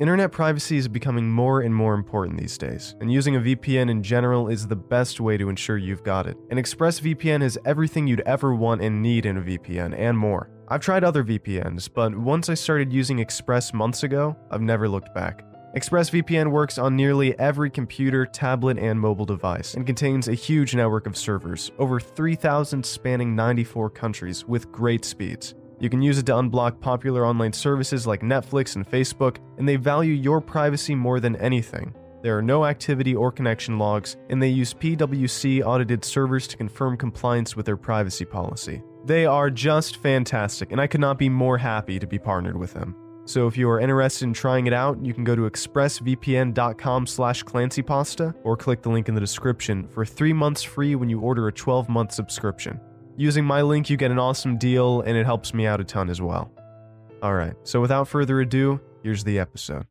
Internet 0.00 0.32
privacy 0.32 0.76
is 0.76 0.88
becoming 0.88 1.30
more 1.30 1.60
and 1.60 1.72
more 1.72 1.94
important 1.94 2.36
these 2.36 2.58
days, 2.58 2.96
and 3.00 3.12
using 3.12 3.36
a 3.36 3.40
VPN 3.40 3.88
in 3.88 4.02
general 4.02 4.48
is 4.48 4.66
the 4.66 4.74
best 4.74 5.20
way 5.20 5.36
to 5.36 5.48
ensure 5.48 5.78
you've 5.78 6.02
got 6.02 6.26
it. 6.26 6.36
And 6.50 6.58
ExpressVPN 6.58 7.42
has 7.42 7.56
everything 7.64 8.08
you'd 8.08 8.22
ever 8.22 8.56
want 8.56 8.82
and 8.82 9.00
need 9.00 9.24
in 9.24 9.36
a 9.36 9.40
VPN, 9.40 9.96
and 9.96 10.18
more. 10.18 10.50
I've 10.66 10.80
tried 10.80 11.04
other 11.04 11.22
VPNs, 11.22 11.88
but 11.94 12.12
once 12.12 12.48
I 12.48 12.54
started 12.54 12.92
using 12.92 13.20
Express 13.20 13.72
months 13.72 14.02
ago, 14.02 14.36
I've 14.50 14.62
never 14.62 14.88
looked 14.88 15.14
back. 15.14 15.44
ExpressVPN 15.76 16.50
works 16.50 16.76
on 16.76 16.96
nearly 16.96 17.38
every 17.38 17.70
computer, 17.70 18.26
tablet, 18.26 18.78
and 18.78 19.00
mobile 19.00 19.26
device, 19.26 19.74
and 19.74 19.86
contains 19.86 20.26
a 20.26 20.34
huge 20.34 20.74
network 20.74 21.06
of 21.06 21.16
servers, 21.16 21.70
over 21.78 22.00
3,000 22.00 22.84
spanning 22.84 23.36
94 23.36 23.90
countries, 23.90 24.44
with 24.44 24.72
great 24.72 25.04
speeds. 25.04 25.54
You 25.80 25.90
can 25.90 26.02
use 26.02 26.18
it 26.18 26.26
to 26.26 26.32
unblock 26.32 26.80
popular 26.80 27.26
online 27.26 27.52
services 27.52 28.06
like 28.06 28.20
Netflix 28.20 28.76
and 28.76 28.88
Facebook, 28.88 29.38
and 29.58 29.68
they 29.68 29.76
value 29.76 30.14
your 30.14 30.40
privacy 30.40 30.94
more 30.94 31.20
than 31.20 31.36
anything. 31.36 31.94
There 32.22 32.38
are 32.38 32.42
no 32.42 32.64
activity 32.64 33.14
or 33.14 33.30
connection 33.30 33.78
logs, 33.78 34.16
and 34.30 34.42
they 34.42 34.48
use 34.48 34.72
PwC 34.72 35.62
audited 35.62 36.04
servers 36.04 36.46
to 36.48 36.56
confirm 36.56 36.96
compliance 36.96 37.54
with 37.54 37.66
their 37.66 37.76
privacy 37.76 38.24
policy. 38.24 38.82
They 39.04 39.26
are 39.26 39.50
just 39.50 39.98
fantastic, 39.98 40.72
and 40.72 40.80
I 40.80 40.86
could 40.86 41.02
not 41.02 41.18
be 41.18 41.28
more 41.28 41.58
happy 41.58 41.98
to 41.98 42.06
be 42.06 42.18
partnered 42.18 42.56
with 42.56 42.72
them. 42.72 42.96
So 43.26 43.46
if 43.46 43.56
you 43.56 43.68
are 43.70 43.80
interested 43.80 44.24
in 44.24 44.32
trying 44.32 44.66
it 44.66 44.72
out, 44.72 45.04
you 45.04 45.12
can 45.12 45.24
go 45.24 45.34
to 45.34 45.42
expressvpn.com 45.42 47.06
slash 47.06 47.42
clancypasta 47.44 48.34
or 48.42 48.56
click 48.56 48.82
the 48.82 48.90
link 48.90 49.08
in 49.08 49.14
the 49.14 49.20
description 49.20 49.88
for 49.88 50.04
three 50.06 50.32
months 50.32 50.62
free 50.62 50.94
when 50.94 51.08
you 51.08 51.20
order 51.20 51.48
a 51.48 51.52
12-month 51.52 52.12
subscription. 52.12 52.80
Using 53.16 53.44
my 53.44 53.62
link, 53.62 53.88
you 53.88 53.96
get 53.96 54.10
an 54.10 54.18
awesome 54.18 54.58
deal, 54.58 55.00
and 55.02 55.16
it 55.16 55.24
helps 55.24 55.54
me 55.54 55.68
out 55.68 55.80
a 55.80 55.84
ton 55.84 56.10
as 56.10 56.20
well. 56.20 56.50
Alright, 57.22 57.54
so 57.62 57.80
without 57.80 58.08
further 58.08 58.40
ado, 58.40 58.80
here's 59.04 59.22
the 59.22 59.38
episode. 59.38 59.86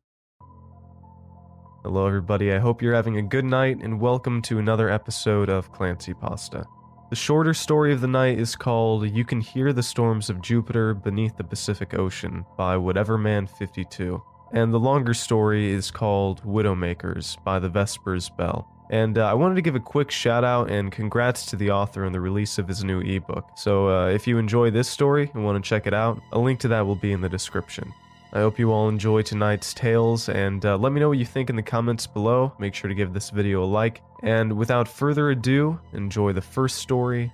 Hello, 1.82 2.06
everybody. 2.06 2.52
I 2.52 2.58
hope 2.58 2.82
you're 2.82 2.94
having 2.94 3.16
a 3.16 3.22
good 3.22 3.46
night, 3.46 3.78
and 3.82 3.98
welcome 3.98 4.42
to 4.42 4.58
another 4.58 4.90
episode 4.90 5.48
of 5.48 5.72
Clancy 5.72 6.12
Pasta. 6.12 6.66
The 7.08 7.16
shorter 7.16 7.54
story 7.54 7.94
of 7.94 8.02
the 8.02 8.08
night 8.08 8.38
is 8.38 8.54
called 8.54 9.08
You 9.08 9.24
Can 9.24 9.40
Hear 9.40 9.72
the 9.72 9.82
Storms 9.82 10.28
of 10.28 10.42
Jupiter 10.42 10.92
Beneath 10.92 11.38
the 11.38 11.44
Pacific 11.44 11.94
Ocean 11.94 12.44
by 12.58 12.76
Whatever 12.76 13.16
Man 13.16 13.46
52. 13.46 14.22
And 14.52 14.70
the 14.70 14.78
longer 14.78 15.14
story 15.14 15.72
is 15.72 15.90
called 15.90 16.44
Widowmakers 16.44 17.42
by 17.42 17.58
the 17.58 17.70
Vespers 17.70 18.28
Bell. 18.36 18.68
And 18.90 19.18
uh, 19.18 19.26
I 19.26 19.34
wanted 19.34 19.54
to 19.54 19.62
give 19.62 19.74
a 19.74 19.80
quick 19.80 20.10
shout 20.10 20.44
out 20.44 20.70
and 20.70 20.92
congrats 20.92 21.46
to 21.46 21.56
the 21.56 21.70
author 21.70 22.04
on 22.04 22.12
the 22.12 22.20
release 22.20 22.58
of 22.58 22.68
his 22.68 22.84
new 22.84 23.00
ebook. 23.00 23.48
So 23.56 23.88
uh, 23.88 24.08
if 24.08 24.26
you 24.26 24.38
enjoy 24.38 24.70
this 24.70 24.88
story 24.88 25.30
and 25.34 25.44
want 25.44 25.62
to 25.62 25.68
check 25.68 25.86
it 25.86 25.94
out, 25.94 26.20
a 26.32 26.38
link 26.38 26.60
to 26.60 26.68
that 26.68 26.86
will 26.86 26.94
be 26.94 27.12
in 27.12 27.20
the 27.20 27.28
description. 27.28 27.92
I 28.34 28.40
hope 28.40 28.58
you 28.58 28.72
all 28.72 28.88
enjoy 28.88 29.22
tonight's 29.22 29.72
tales 29.72 30.28
and 30.28 30.64
uh, 30.66 30.76
let 30.76 30.92
me 30.92 31.00
know 31.00 31.08
what 31.08 31.18
you 31.18 31.24
think 31.24 31.50
in 31.50 31.56
the 31.56 31.62
comments 31.62 32.06
below. 32.06 32.52
Make 32.58 32.74
sure 32.74 32.88
to 32.88 32.94
give 32.94 33.12
this 33.12 33.30
video 33.30 33.62
a 33.62 33.64
like. 33.64 34.02
And 34.22 34.52
without 34.52 34.88
further 34.88 35.30
ado, 35.30 35.78
enjoy 35.92 36.32
the 36.32 36.42
first 36.42 36.78
story 36.78 37.32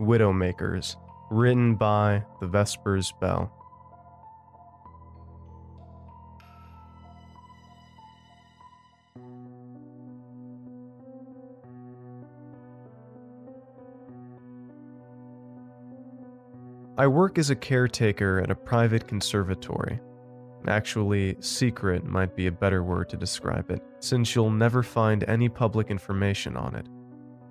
Widowmakers, 0.00 0.96
written 1.30 1.76
by 1.76 2.24
the 2.40 2.46
Vespers 2.46 3.12
Bell. 3.20 3.52
I 17.02 17.08
work 17.08 17.36
as 17.36 17.50
a 17.50 17.56
caretaker 17.56 18.38
at 18.38 18.52
a 18.52 18.54
private 18.54 19.08
conservatory. 19.08 19.98
Actually, 20.68 21.36
secret 21.40 22.04
might 22.04 22.36
be 22.36 22.46
a 22.46 22.52
better 22.52 22.84
word 22.84 23.08
to 23.08 23.16
describe 23.16 23.72
it, 23.72 23.82
since 23.98 24.36
you'll 24.36 24.52
never 24.52 24.84
find 24.84 25.24
any 25.24 25.48
public 25.48 25.90
information 25.90 26.56
on 26.56 26.76
it. 26.76 26.86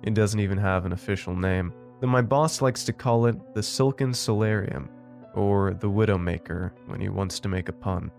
It 0.04 0.14
doesn't 0.14 0.40
even 0.40 0.56
have 0.56 0.86
an 0.86 0.94
official 0.94 1.36
name, 1.36 1.74
though 2.00 2.06
my 2.06 2.22
boss 2.22 2.62
likes 2.62 2.82
to 2.84 2.94
call 2.94 3.26
it 3.26 3.52
the 3.52 3.62
Silken 3.62 4.14
Solarium, 4.14 4.88
or 5.34 5.74
the 5.74 5.90
Widowmaker 5.90 6.70
when 6.86 7.02
he 7.02 7.10
wants 7.10 7.38
to 7.40 7.50
make 7.50 7.68
a 7.68 7.74
pun. 7.74 8.10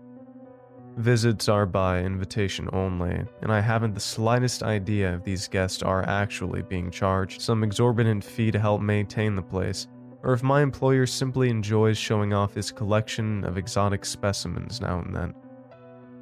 Visits 0.98 1.48
are 1.48 1.66
by 1.66 1.98
invitation 1.98 2.70
only, 2.72 3.24
and 3.42 3.50
I 3.50 3.58
haven't 3.58 3.94
the 3.94 3.98
slightest 3.98 4.62
idea 4.62 5.16
if 5.16 5.24
these 5.24 5.48
guests 5.48 5.82
are 5.82 6.06
actually 6.06 6.62
being 6.62 6.92
charged 6.92 7.42
some 7.42 7.64
exorbitant 7.64 8.22
fee 8.22 8.52
to 8.52 8.60
help 8.60 8.80
maintain 8.80 9.34
the 9.34 9.42
place, 9.42 9.88
or 10.24 10.32
if 10.32 10.42
my 10.42 10.62
employer 10.62 11.06
simply 11.06 11.50
enjoys 11.50 11.98
showing 11.98 12.32
off 12.32 12.54
his 12.54 12.72
collection 12.72 13.44
of 13.44 13.58
exotic 13.58 14.04
specimens 14.04 14.80
now 14.80 14.98
and 14.98 15.14
then. 15.14 15.34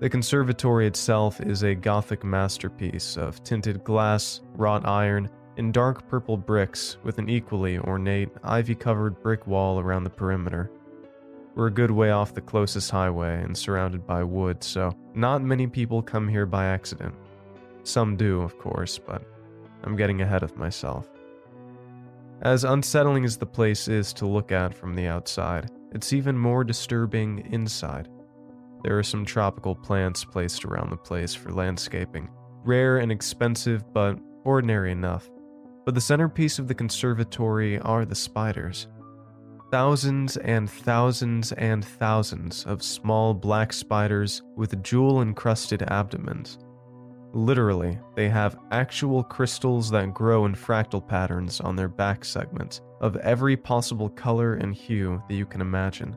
The 0.00 0.10
conservatory 0.10 0.88
itself 0.88 1.40
is 1.40 1.62
a 1.62 1.76
Gothic 1.76 2.24
masterpiece 2.24 3.16
of 3.16 3.42
tinted 3.44 3.84
glass, 3.84 4.40
wrought 4.54 4.84
iron, 4.84 5.30
and 5.56 5.72
dark 5.72 6.08
purple 6.08 6.36
bricks 6.36 6.96
with 7.04 7.18
an 7.18 7.28
equally 7.28 7.78
ornate, 7.78 8.30
ivy 8.42 8.74
covered 8.74 9.22
brick 9.22 9.46
wall 9.46 9.78
around 9.78 10.02
the 10.02 10.10
perimeter. 10.10 10.72
We're 11.54 11.68
a 11.68 11.72
good 11.72 11.92
way 11.92 12.10
off 12.10 12.34
the 12.34 12.40
closest 12.40 12.90
highway 12.90 13.40
and 13.42 13.56
surrounded 13.56 14.04
by 14.04 14.24
wood, 14.24 14.64
so 14.64 14.90
not 15.14 15.42
many 15.42 15.68
people 15.68 16.02
come 16.02 16.26
here 16.26 16.46
by 16.46 16.64
accident. 16.64 17.14
Some 17.84 18.16
do, 18.16 18.40
of 18.40 18.58
course, 18.58 18.98
but 18.98 19.22
I'm 19.84 19.94
getting 19.94 20.22
ahead 20.22 20.42
of 20.42 20.56
myself. 20.56 21.08
As 22.42 22.64
unsettling 22.64 23.24
as 23.24 23.36
the 23.36 23.46
place 23.46 23.86
is 23.86 24.12
to 24.14 24.26
look 24.26 24.50
at 24.50 24.74
from 24.74 24.96
the 24.96 25.06
outside, 25.06 25.70
it's 25.92 26.12
even 26.12 26.36
more 26.36 26.64
disturbing 26.64 27.46
inside. 27.52 28.08
There 28.82 28.98
are 28.98 29.04
some 29.04 29.24
tropical 29.24 29.76
plants 29.76 30.24
placed 30.24 30.64
around 30.64 30.90
the 30.90 30.96
place 30.96 31.34
for 31.34 31.52
landscaping, 31.52 32.28
rare 32.64 32.98
and 32.98 33.12
expensive, 33.12 33.84
but 33.92 34.18
ordinary 34.42 34.90
enough. 34.90 35.30
But 35.84 35.94
the 35.94 36.00
centerpiece 36.00 36.58
of 36.58 36.66
the 36.66 36.74
conservatory 36.74 37.78
are 37.78 38.04
the 38.04 38.16
spiders. 38.16 38.88
Thousands 39.70 40.36
and 40.36 40.68
thousands 40.68 41.52
and 41.52 41.84
thousands 41.84 42.64
of 42.64 42.82
small 42.82 43.34
black 43.34 43.72
spiders 43.72 44.42
with 44.56 44.82
jewel 44.82 45.22
encrusted 45.22 45.82
abdomens. 45.82 46.58
Literally, 47.34 47.98
they 48.14 48.28
have 48.28 48.58
actual 48.72 49.22
crystals 49.22 49.90
that 49.90 50.12
grow 50.12 50.44
in 50.44 50.54
fractal 50.54 51.06
patterns 51.06 51.60
on 51.60 51.74
their 51.74 51.88
back 51.88 52.24
segments 52.24 52.82
of 53.00 53.16
every 53.16 53.56
possible 53.56 54.10
color 54.10 54.54
and 54.54 54.74
hue 54.74 55.22
that 55.28 55.34
you 55.34 55.46
can 55.46 55.62
imagine. 55.62 56.16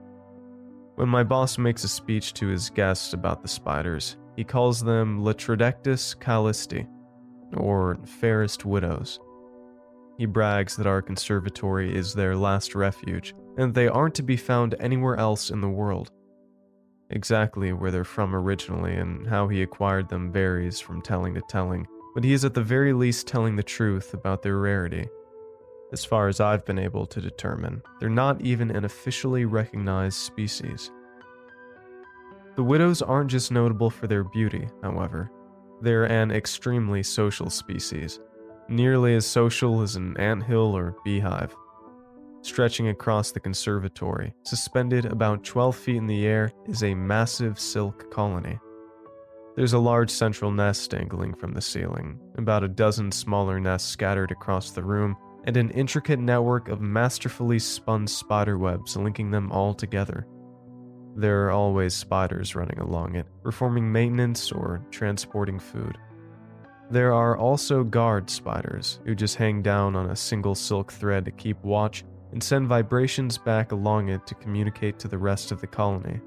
When 0.95 1.07
my 1.07 1.23
boss 1.23 1.57
makes 1.57 1.85
a 1.85 1.87
speech 1.87 2.33
to 2.35 2.47
his 2.47 2.69
guests 2.69 3.13
about 3.13 3.41
the 3.41 3.47
spiders, 3.47 4.17
he 4.35 4.43
calls 4.43 4.81
them 4.81 5.21
Latrodectus 5.21 6.19
calisti, 6.19 6.85
or 7.55 7.97
fairest 8.05 8.65
widows. 8.65 9.19
He 10.17 10.25
brags 10.25 10.75
that 10.75 10.87
our 10.87 11.01
conservatory 11.01 11.95
is 11.95 12.13
their 12.13 12.35
last 12.35 12.75
refuge, 12.75 13.33
and 13.57 13.73
they 13.73 13.87
aren't 13.87 14.15
to 14.15 14.23
be 14.23 14.37
found 14.37 14.75
anywhere 14.79 15.17
else 15.17 15.49
in 15.49 15.61
the 15.61 15.69
world. 15.69 16.11
Exactly 17.15 17.71
where 17.71 17.91
they're 17.91 18.03
from 18.03 18.35
originally 18.35 18.93
and 18.93 19.25
how 19.25 19.47
he 19.47 19.61
acquired 19.61 20.09
them 20.09 20.33
varies 20.33 20.81
from 20.81 21.01
telling 21.01 21.33
to 21.33 21.41
telling, 21.47 21.87
but 22.13 22.25
he 22.25 22.33
is 22.33 22.43
at 22.43 22.53
the 22.53 22.61
very 22.61 22.91
least 22.91 23.25
telling 23.25 23.55
the 23.55 23.63
truth 23.63 24.13
about 24.13 24.43
their 24.43 24.57
rarity. 24.57 25.07
As 25.93 26.03
far 26.03 26.27
as 26.27 26.41
I've 26.41 26.65
been 26.65 26.77
able 26.77 27.05
to 27.05 27.21
determine, 27.21 27.81
they're 28.01 28.09
not 28.09 28.41
even 28.41 28.69
an 28.69 28.83
officially 28.83 29.45
recognized 29.45 30.17
species. 30.17 30.91
The 32.57 32.63
widows 32.63 33.01
aren't 33.01 33.31
just 33.31 33.49
notable 33.49 33.89
for 33.89 34.07
their 34.07 34.25
beauty, 34.25 34.67
however. 34.83 35.31
They're 35.81 36.11
an 36.11 36.31
extremely 36.31 37.01
social 37.01 37.49
species, 37.49 38.19
nearly 38.67 39.15
as 39.15 39.25
social 39.25 39.81
as 39.81 39.95
an 39.95 40.17
anthill 40.17 40.75
or 40.75 40.97
beehive 41.05 41.55
stretching 42.45 42.89
across 42.89 43.31
the 43.31 43.39
conservatory. 43.39 44.33
Suspended 44.43 45.05
about 45.05 45.43
12 45.43 45.75
feet 45.75 45.97
in 45.97 46.07
the 46.07 46.27
air 46.27 46.51
is 46.67 46.83
a 46.83 46.93
massive 46.93 47.59
silk 47.59 48.11
colony. 48.11 48.59
There's 49.55 49.73
a 49.73 49.79
large 49.79 50.11
central 50.11 50.51
nest 50.51 50.91
dangling 50.91 51.33
from 51.33 51.53
the 51.53 51.61
ceiling, 51.61 52.19
about 52.37 52.63
a 52.63 52.67
dozen 52.67 53.11
smaller 53.11 53.59
nests 53.59 53.89
scattered 53.89 54.31
across 54.31 54.71
the 54.71 54.83
room, 54.83 55.17
and 55.45 55.57
an 55.57 55.71
intricate 55.71 56.19
network 56.19 56.67
of 56.67 56.81
masterfully 56.81 57.59
spun 57.59 58.05
spider 58.05 58.57
webs 58.57 58.95
linking 58.95 59.31
them 59.31 59.51
all 59.51 59.73
together. 59.73 60.27
There 61.15 61.45
are 61.45 61.51
always 61.51 61.93
spiders 61.93 62.55
running 62.55 62.79
along 62.79 63.15
it, 63.15 63.25
performing 63.43 63.91
maintenance 63.91 64.51
or 64.51 64.85
transporting 64.91 65.59
food. 65.59 65.97
There 66.91 67.13
are 67.13 67.37
also 67.37 67.83
guard 67.83 68.29
spiders 68.29 68.99
who 69.05 69.15
just 69.15 69.37
hang 69.37 69.63
down 69.63 69.95
on 69.95 70.11
a 70.11 70.15
single 70.15 70.53
silk 70.53 70.91
thread 70.91 71.25
to 71.25 71.31
keep 71.31 71.63
watch 71.63 72.03
and 72.35 72.43
send 72.43 72.67
vibrations 72.67 73.37
back 73.37 73.71
along 73.71 74.09
it 74.09 74.27
to 74.27 74.35
communicate 74.35 74.99
to 74.99 75.07
the 75.07 75.17
rest 75.17 75.53
of 75.53 75.61
the 75.61 75.67
colony. 75.67 76.19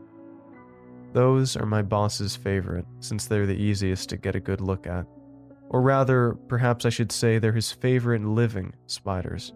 Those 1.13 1.55
are 1.55 1.67
my 1.67 1.83
boss's 1.83 2.35
favorite, 2.35 2.87
since 3.01 3.27
they're 3.27 3.45
the 3.45 3.53
easiest 3.53 4.09
to 4.09 4.17
get 4.17 4.35
a 4.35 4.41
good 4.41 4.63
look 4.63 4.87
at. 4.87 5.05
Or 5.69 5.83
rather, 5.83 6.33
perhaps 6.49 6.87
I 6.87 6.89
should 6.89 7.13
say 7.13 7.39
they're 7.39 7.53
his 7.53 7.73
favorite 7.73 8.25
living 8.25 8.73
spiders. 8.87 9.53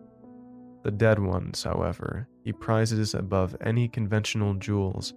The 0.84 0.90
dead 0.90 1.18
ones, 1.18 1.62
however, 1.62 2.28
he 2.44 2.52
prizes 2.52 3.14
above 3.14 3.56
any 3.64 3.88
conventional 3.88 4.52
jewels. 4.52 5.14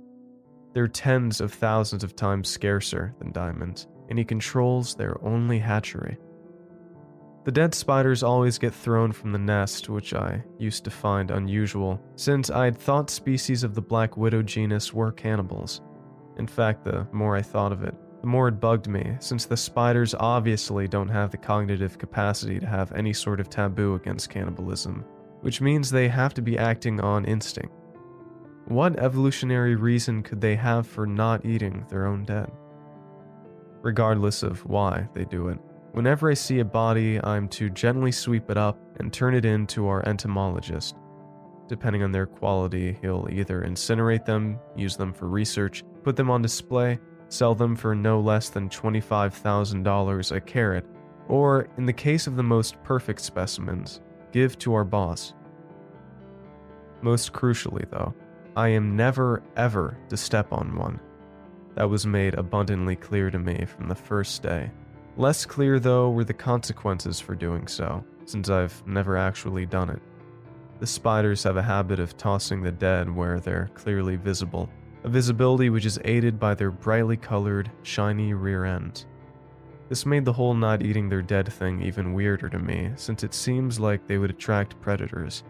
They're 0.74 0.88
tens 0.88 1.42
of 1.42 1.54
thousands 1.54 2.06
of 2.06 2.16
times 2.16 2.48
scarcer 2.48 3.14
than 3.20 3.34
diamonds, 3.34 3.88
and 4.08 4.18
he 4.18 4.24
controls 4.24 4.96
their 4.96 5.22
only 5.22 5.60
hatchery. 5.60 6.18
The 7.46 7.52
dead 7.52 7.76
spiders 7.76 8.24
always 8.24 8.58
get 8.58 8.74
thrown 8.74 9.12
from 9.12 9.32
the 9.32 9.38
nest, 9.38 9.88
which 9.88 10.16
I 10.16 10.44
used 10.58 10.84
to 10.86 10.90
find 10.90 11.30
unusual, 11.30 12.02
since 12.16 12.50
I'd 12.50 12.76
thought 12.76 13.12
species 13.12 13.64
of 13.64 13.76
the 13.76 13.84
Black 13.84 14.18
Widow 14.18 14.42
genus 14.42 14.96
were 14.96 15.12
cannibals. 15.12 15.82
In 16.38 16.48
fact, 16.48 16.84
the 16.84 17.08
more 17.12 17.36
I 17.36 17.44
thought 17.44 17.72
of 17.72 17.84
it, 17.84 17.94
the 18.22 18.28
more 18.28 18.48
it 18.48 18.60
bugged 18.60 18.88
me, 18.88 19.16
since 19.20 19.46
the 19.46 19.56
spiders 19.56 20.16
obviously 20.16 20.88
don't 20.88 21.08
have 21.08 21.30
the 21.30 21.38
cognitive 21.38 22.00
capacity 22.00 22.60
to 22.60 22.66
have 22.66 22.92
any 22.94 23.14
sort 23.14 23.40
of 23.40 23.48
taboo 23.48 23.94
against 23.94 24.32
cannibalism, 24.32 25.06
which 25.42 25.62
means 25.62 25.92
they 25.92 26.08
have 26.08 26.34
to 26.34 26.42
be 26.42 26.58
acting 26.58 27.00
on 27.00 27.26
instinct. 27.26 27.76
What 28.66 28.98
evolutionary 28.98 29.76
reason 29.76 30.24
could 30.24 30.42
they 30.42 30.56
have 30.56 30.88
for 30.88 31.06
not 31.06 31.46
eating 31.46 31.86
their 31.90 32.08
own 32.08 32.26
dead? 32.26 32.52
Regardless 33.84 34.42
of 34.42 34.66
why 34.66 35.08
they 35.14 35.26
do 35.26 35.50
it, 35.50 35.60
whenever 35.96 36.30
I 36.30 36.34
see 36.34 36.60
a 36.60 36.66
body, 36.66 37.24
I'm 37.24 37.48
to 37.50 37.70
gently 37.70 38.12
sweep 38.12 38.52
it 38.52 38.58
up 38.58 38.78
and 39.00 39.14
turn 39.14 39.34
it 39.34 39.46
in 39.46 39.66
to 39.68 39.88
our 39.88 40.06
entomologist. 40.06 40.98
Depending 41.70 42.04
on 42.04 42.12
their 42.12 42.26
quality, 42.26 42.98
he'll 43.02 43.30
either 43.32 43.64
incinerate 43.64 44.26
them, 44.26 44.60
use 44.76 44.98
them 44.98 45.14
for 45.14 45.30
research, 45.30 45.84
put 46.04 46.18
them 46.18 46.30
on 46.30 46.42
display, 46.42 47.00
sell 47.30 47.56
them 47.56 47.78
for 47.78 47.96
no 47.96 48.20
less 48.20 48.50
than 48.50 48.68
$25,000 48.68 50.36
a 50.36 50.42
carat, 50.42 50.86
or, 51.30 51.70
in 51.78 51.86
the 51.86 51.94
case 51.94 52.28
of 52.28 52.36
the 52.36 52.44
most 52.44 52.76
perfect 52.84 53.22
specimens, 53.22 54.02
give 54.34 54.60
to 54.60 54.74
our 54.74 54.84
boss. 54.84 55.34
Most 57.02 57.32
crucially, 57.32 57.90
though, 57.90 58.14
I 58.58 58.68
am 58.68 58.98
never, 58.98 59.42
ever 59.56 59.98
to 60.10 60.18
step 60.18 60.52
on 60.52 60.76
one. 60.76 61.00
That 61.76 61.90
was 61.90 62.06
made 62.06 62.34
abundantly 62.34 62.98
clear 62.98 63.32
to 63.32 63.40
me 63.40 63.64
from 63.66 63.88
the 63.88 63.96
first 63.96 64.44
day. 64.44 64.72
Less 65.18 65.46
clear, 65.46 65.80
though, 65.80 66.10
were 66.10 66.24
the 66.24 66.34
consequences 66.34 67.20
for 67.20 67.36
doing 67.36 67.68
so, 67.68 68.04
since 68.26 68.50
I've 68.50 68.86
never 68.86 69.18
actually 69.18 69.66
done 69.66 69.90
it. 69.90 70.02
The 70.80 70.88
spiders 70.88 71.44
have 71.44 71.58
a 71.58 71.62
habit 71.62 72.00
of 72.00 72.18
tossing 72.18 72.62
the 72.62 72.72
dead 72.72 73.14
where 73.14 73.40
they're 73.40 73.70
clearly 73.74 74.18
visible, 74.18 74.70
a 75.04 75.10
visibility 75.10 75.70
which 75.70 75.86
is 75.86 76.00
aided 76.04 76.40
by 76.40 76.54
their 76.54 76.72
brightly 76.72 77.16
colored, 77.16 77.72
shiny 77.84 78.34
rear 78.34 78.66
ends. 78.66 79.06
This 79.88 80.06
made 80.06 80.26
the 80.26 80.34
whole 80.34 80.54
not 80.54 80.82
eating 80.82 81.08
their 81.08 81.22
dead 81.22 81.52
thing 81.54 81.82
even 81.82 82.14
weirder 82.14 82.50
to 82.50 82.60
me, 82.60 82.92
since 82.96 83.24
it 83.24 83.34
seems 83.34 83.80
like 83.80 84.06
they 84.06 84.18
would 84.18 84.32
attract 84.32 84.82
predators, 84.82 85.44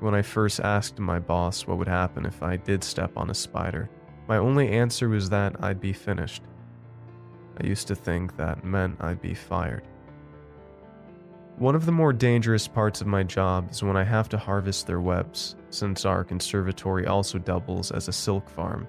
when 0.00 0.14
I 0.14 0.22
first 0.22 0.60
asked 0.60 1.00
my 1.00 1.18
boss 1.18 1.66
what 1.66 1.78
would 1.78 1.88
happen 1.88 2.24
if 2.24 2.40
I 2.40 2.56
did 2.56 2.84
step 2.84 3.16
on 3.16 3.30
a 3.30 3.34
spider, 3.34 3.90
my 4.28 4.36
only 4.36 4.68
answer 4.68 5.08
was 5.08 5.28
that 5.30 5.56
I'd 5.62 5.80
be 5.80 5.92
finished. 5.92 6.42
I 7.60 7.66
used 7.66 7.88
to 7.88 7.94
think 7.94 8.36
that 8.36 8.64
meant 8.64 8.96
I'd 9.00 9.20
be 9.20 9.34
fired. 9.34 9.82
One 11.56 11.74
of 11.74 11.86
the 11.86 11.92
more 11.92 12.12
dangerous 12.12 12.68
parts 12.68 13.00
of 13.00 13.08
my 13.08 13.24
job 13.24 13.72
is 13.72 13.82
when 13.82 13.96
I 13.96 14.04
have 14.04 14.28
to 14.28 14.38
harvest 14.38 14.86
their 14.86 15.00
webs, 15.00 15.56
since 15.70 16.04
our 16.04 16.22
conservatory 16.22 17.06
also 17.06 17.38
doubles 17.38 17.90
as 17.90 18.06
a 18.06 18.12
silk 18.12 18.48
farm. 18.48 18.86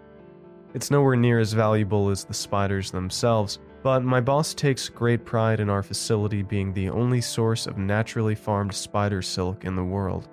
It's 0.76 0.92
nowhere 0.92 1.16
near 1.16 1.40
as 1.40 1.54
valuable 1.54 2.10
as 2.10 2.26
the 2.26 2.34
spiders 2.36 2.92
themselves, 2.92 3.58
but 3.82 4.04
my 4.04 4.22
boss 4.22 4.54
takes 4.54 4.88
great 4.88 5.26
pride 5.26 5.60
in 5.60 5.68
our 5.68 5.82
facility 5.82 6.44
being 6.44 6.72
the 6.72 6.90
only 6.90 7.22
source 7.22 7.66
of 7.66 7.80
naturally 7.80 8.36
farmed 8.36 8.76
spider 8.76 9.24
silk 9.24 9.66
in 9.66 9.76
the 9.76 9.84
world. 9.84 10.30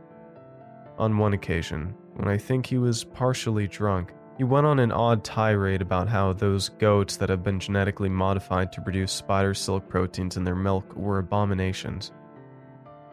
On 0.99 1.17
one 1.17 1.33
occasion, 1.33 1.94
when 2.17 2.29
I 2.29 2.37
think 2.37 2.67
he 2.67 2.77
was 2.77 3.03
partially 3.03 3.67
drunk, 3.67 4.12
he 4.37 4.44
went 4.44 4.67
on 4.67 4.79
an 4.79 4.93
odd 4.93 5.25
tirade 5.25 5.81
about 5.81 6.09
how 6.09 6.33
those 6.33 6.69
goats 6.69 7.17
that 7.17 7.31
have 7.31 7.43
been 7.43 7.59
genetically 7.59 8.09
modified 8.09 8.71
to 8.73 8.83
produce 8.83 9.12
spider 9.12 9.55
silk 9.55 9.88
proteins 9.88 10.37
in 10.37 10.44
their 10.44 10.55
milk 10.55 10.94
were 10.94 11.19
abominations. 11.19 12.12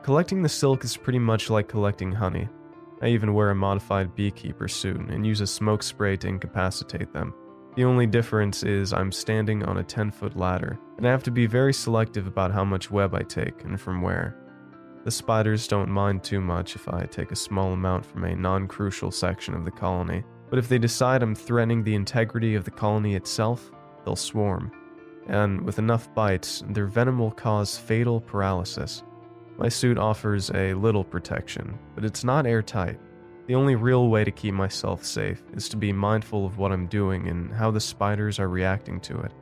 Collecting 0.01 0.41
the 0.41 0.49
silk 0.49 0.83
is 0.83 0.97
pretty 0.97 1.19
much 1.19 1.49
like 1.49 1.69
collecting 1.69 2.11
honey. 2.11 2.49
I 3.01 3.07
even 3.07 3.33
wear 3.33 3.51
a 3.51 3.55
modified 3.55 4.15
beekeeper 4.15 4.67
suit 4.67 4.99
and 5.09 5.25
use 5.25 5.39
a 5.39 5.47
smoke 5.47 5.81
spray 5.81 6.17
to 6.17 6.27
incapacitate 6.27 7.13
them. 7.13 7.33
The 7.75 7.85
only 7.85 8.05
difference 8.05 8.63
is 8.63 8.93
I'm 8.93 9.11
standing 9.11 9.63
on 9.63 9.77
a 9.77 9.83
10 9.83 10.11
foot 10.11 10.35
ladder, 10.35 10.77
and 10.97 11.07
I 11.07 11.11
have 11.11 11.23
to 11.23 11.31
be 11.31 11.47
very 11.47 11.73
selective 11.73 12.27
about 12.27 12.51
how 12.51 12.63
much 12.63 12.91
web 12.91 13.15
I 13.15 13.21
take 13.21 13.63
and 13.63 13.79
from 13.79 14.01
where. 14.01 14.42
The 15.03 15.11
spiders 15.11 15.67
don't 15.67 15.89
mind 15.89 16.23
too 16.23 16.39
much 16.39 16.77
if 16.77 16.87
I 16.87 17.03
take 17.03 17.31
a 17.31 17.35
small 17.35 17.73
amount 17.73 18.05
from 18.05 18.23
a 18.23 18.35
non 18.35 18.69
crucial 18.69 19.11
section 19.11 19.53
of 19.53 19.65
the 19.65 19.71
colony, 19.71 20.23
but 20.49 20.57
if 20.57 20.69
they 20.69 20.77
decide 20.77 21.21
I'm 21.21 21.35
threatening 21.35 21.83
the 21.83 21.95
integrity 21.95 22.55
of 22.55 22.63
the 22.63 22.71
colony 22.71 23.15
itself, 23.15 23.69
they'll 24.05 24.15
swarm. 24.15 24.71
And 25.27 25.61
with 25.61 25.77
enough 25.77 26.13
bites, 26.13 26.63
their 26.69 26.85
venom 26.85 27.19
will 27.19 27.31
cause 27.31 27.77
fatal 27.77 28.21
paralysis. 28.21 29.03
My 29.57 29.67
suit 29.67 29.97
offers 29.97 30.49
a 30.51 30.73
little 30.73 31.03
protection, 31.03 31.77
but 31.95 32.05
it's 32.05 32.23
not 32.23 32.47
airtight. 32.47 32.99
The 33.47 33.55
only 33.55 33.75
real 33.75 34.07
way 34.07 34.23
to 34.23 34.31
keep 34.31 34.53
myself 34.53 35.03
safe 35.03 35.43
is 35.53 35.67
to 35.69 35.77
be 35.77 35.91
mindful 35.91 36.45
of 36.45 36.57
what 36.57 36.71
I'm 36.71 36.87
doing 36.87 37.27
and 37.27 37.53
how 37.53 37.71
the 37.71 37.79
spiders 37.81 38.39
are 38.39 38.47
reacting 38.47 39.01
to 39.01 39.19
it. 39.19 39.33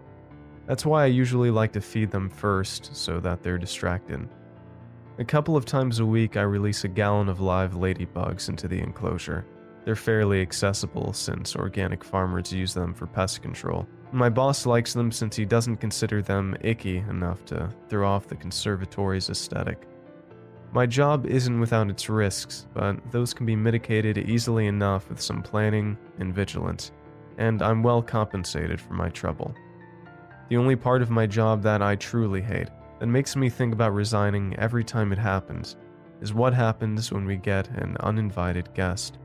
That's 0.66 0.88
why 0.88 1.04
I 1.04 1.08
usually 1.08 1.52
like 1.52 1.72
to 1.74 1.82
feed 1.82 2.10
them 2.10 2.30
first 2.30 2.96
so 2.96 3.20
that 3.20 3.44
they're 3.44 3.60
distracted. 3.60 4.28
A 5.22 5.24
couple 5.24 5.56
of 5.56 5.66
times 5.66 6.00
a 6.00 6.06
week, 6.06 6.36
I 6.36 6.42
release 6.42 6.84
a 6.84 6.88
gallon 6.88 7.30
of 7.30 7.40
live 7.40 7.74
ladybugs 7.74 8.50
into 8.50 8.68
the 8.68 8.80
enclosure. 8.80 9.46
They're 9.86 9.96
fairly 9.96 10.42
accessible 10.42 11.14
since 11.14 11.56
organic 11.56 12.04
farmers 12.04 12.52
use 12.52 12.74
them 12.74 12.92
for 12.92 13.06
pest 13.06 13.44
control. 13.44 13.88
My 14.12 14.30
boss 14.30 14.66
likes 14.66 14.94
them 14.94 15.12
since 15.12 15.36
he 15.36 15.46
doesn't 15.46 15.78
consider 15.78 16.24
them 16.24 16.58
icky 16.62 16.98
enough 16.98 17.46
to 17.46 17.70
throw 17.88 18.10
off 18.10 18.26
the 18.26 18.36
conservatory's 18.36 19.30
aesthetic. 19.30 19.88
My 20.74 20.88
job 20.88 21.28
isn't 21.28 21.60
without 21.60 21.92
its 21.92 22.10
risks, 22.10 22.66
but 22.74 22.96
those 23.12 23.32
can 23.32 23.46
be 23.46 23.56
mitigated 23.56 24.18
easily 24.18 24.66
enough 24.66 25.08
with 25.08 25.22
some 25.22 25.44
planning 25.44 26.00
and 26.18 26.34
vigilance, 26.34 26.94
and 27.38 27.62
I'm 27.62 27.84
well 27.84 28.02
compensated 28.02 28.82
for 28.82 28.96
my 28.96 29.10
trouble. 29.10 29.54
The 30.50 30.58
only 30.58 30.76
part 30.76 31.04
of 31.04 31.12
my 31.12 31.28
job 31.28 31.62
that 31.62 31.84
I 31.84 31.96
truly 31.96 32.42
hate 32.42 32.70
that 33.02 33.08
makes 33.08 33.36
me 33.36 33.50
think 33.50 33.74
about 33.74 33.96
resigning 33.96 34.56
every 34.60 34.84
time 34.84 35.12
it 35.12 35.18
happens 35.18 35.76
is 36.22 36.36
what 36.36 36.54
happens 36.54 37.12
when 37.12 37.26
we 37.26 37.36
get 37.36 37.68
an 37.70 37.98
uninvited 38.02 38.72
guest. 38.76 39.18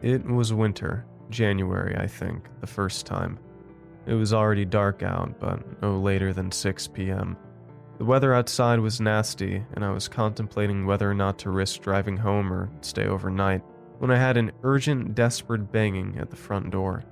It 0.00 0.24
was 0.24 0.52
winter, 0.52 1.04
January, 1.28 1.96
I 1.96 2.06
think, 2.06 2.48
the 2.60 2.68
first 2.68 3.04
time. 3.04 3.36
It 4.06 4.14
was 4.14 4.32
already 4.32 4.64
dark 4.64 5.02
out, 5.02 5.40
but 5.40 5.82
no 5.82 5.98
later 5.98 6.32
than 6.32 6.52
6 6.52 6.86
p.m. 6.86 7.36
The 7.98 8.04
weather 8.04 8.32
outside 8.32 8.78
was 8.78 9.00
nasty, 9.00 9.64
and 9.72 9.84
I 9.84 9.90
was 9.90 10.06
contemplating 10.06 10.86
whether 10.86 11.10
or 11.10 11.14
not 11.14 11.36
to 11.40 11.50
risk 11.50 11.82
driving 11.82 12.16
home 12.16 12.52
or 12.52 12.70
stay 12.80 13.06
overnight 13.06 13.62
when 13.98 14.12
I 14.12 14.16
had 14.18 14.36
an 14.36 14.52
urgent, 14.62 15.16
desperate 15.16 15.72
banging 15.72 16.16
at 16.20 16.30
the 16.30 16.36
front 16.36 16.70
door. 16.70 17.02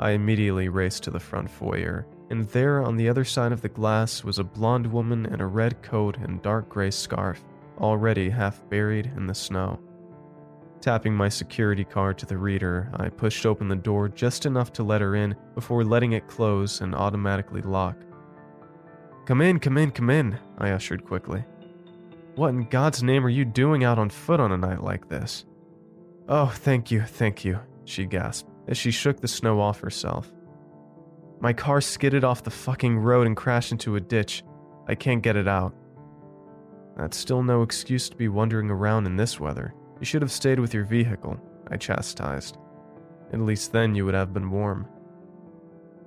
I 0.00 0.12
immediately 0.12 0.70
raced 0.70 1.02
to 1.02 1.10
the 1.10 1.20
front 1.20 1.50
foyer 1.50 2.06
and 2.32 2.48
there 2.48 2.82
on 2.82 2.96
the 2.96 3.10
other 3.10 3.26
side 3.26 3.52
of 3.52 3.60
the 3.60 3.68
glass 3.68 4.24
was 4.24 4.38
a 4.38 4.44
blonde 4.44 4.90
woman 4.90 5.26
in 5.26 5.42
a 5.42 5.46
red 5.46 5.82
coat 5.82 6.16
and 6.16 6.40
dark 6.40 6.66
gray 6.66 6.90
scarf, 6.90 7.44
already 7.78 8.30
half 8.30 8.66
buried 8.70 9.12
in 9.16 9.26
the 9.26 9.34
snow. 9.34 9.78
Tapping 10.80 11.14
my 11.14 11.28
security 11.28 11.84
card 11.84 12.16
to 12.16 12.26
the 12.26 12.38
reader, 12.38 12.90
I 12.94 13.10
pushed 13.10 13.44
open 13.44 13.68
the 13.68 13.76
door 13.76 14.08
just 14.08 14.46
enough 14.46 14.72
to 14.72 14.82
let 14.82 15.02
her 15.02 15.14
in 15.14 15.36
before 15.54 15.84
letting 15.84 16.12
it 16.12 16.26
close 16.26 16.80
and 16.80 16.94
automatically 16.94 17.60
lock. 17.60 17.96
Come 19.26 19.42
in, 19.42 19.60
come 19.60 19.76
in, 19.76 19.90
come 19.90 20.08
in, 20.08 20.38
I 20.56 20.70
ushered 20.70 21.04
quickly. 21.04 21.44
What 22.34 22.48
in 22.48 22.64
God's 22.64 23.02
name 23.02 23.26
are 23.26 23.28
you 23.28 23.44
doing 23.44 23.84
out 23.84 23.98
on 23.98 24.08
foot 24.08 24.40
on 24.40 24.52
a 24.52 24.56
night 24.56 24.82
like 24.82 25.06
this? 25.10 25.44
Oh, 26.30 26.46
thank 26.46 26.90
you, 26.90 27.02
thank 27.02 27.44
you, 27.44 27.60
she 27.84 28.06
gasped 28.06 28.48
as 28.68 28.78
she 28.78 28.90
shook 28.90 29.20
the 29.20 29.28
snow 29.28 29.60
off 29.60 29.80
herself. 29.80 30.32
My 31.42 31.52
car 31.52 31.80
skidded 31.80 32.22
off 32.22 32.44
the 32.44 32.52
fucking 32.52 33.00
road 33.00 33.26
and 33.26 33.36
crashed 33.36 33.72
into 33.72 33.96
a 33.96 34.00
ditch. 34.00 34.44
I 34.86 34.94
can't 34.94 35.24
get 35.24 35.34
it 35.34 35.48
out. 35.48 35.74
That's 36.96 37.16
still 37.16 37.42
no 37.42 37.62
excuse 37.62 38.08
to 38.08 38.16
be 38.16 38.28
wandering 38.28 38.70
around 38.70 39.06
in 39.06 39.16
this 39.16 39.40
weather. 39.40 39.74
You 39.98 40.06
should 40.06 40.22
have 40.22 40.30
stayed 40.30 40.60
with 40.60 40.72
your 40.72 40.84
vehicle, 40.84 41.36
I 41.68 41.78
chastised. 41.78 42.58
At 43.32 43.40
least 43.40 43.72
then 43.72 43.96
you 43.96 44.04
would 44.04 44.14
have 44.14 44.32
been 44.32 44.52
warm. 44.52 44.86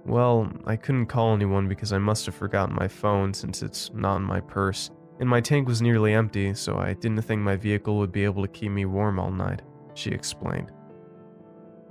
Well, 0.05 0.49
I 0.65 0.77
couldn't 0.77 1.07
call 1.07 1.33
anyone 1.33 1.67
because 1.67 1.91
I 1.91 1.97
must 1.97 2.25
have 2.27 2.35
forgotten 2.35 2.73
my 2.73 2.87
phone 2.87 3.33
since 3.33 3.61
it's 3.61 3.91
not 3.93 4.17
in 4.17 4.23
my 4.23 4.39
purse, 4.39 4.89
and 5.19 5.27
my 5.27 5.41
tank 5.41 5.67
was 5.67 5.81
nearly 5.81 6.13
empty, 6.13 6.53
so 6.53 6.77
I 6.77 6.93
didn't 6.93 7.23
think 7.23 7.41
my 7.41 7.57
vehicle 7.57 7.97
would 7.97 8.13
be 8.13 8.23
able 8.23 8.43
to 8.43 8.47
keep 8.47 8.71
me 8.71 8.85
warm 8.85 9.19
all 9.19 9.31
night, 9.31 9.63
she 9.95 10.11
explained. 10.11 10.71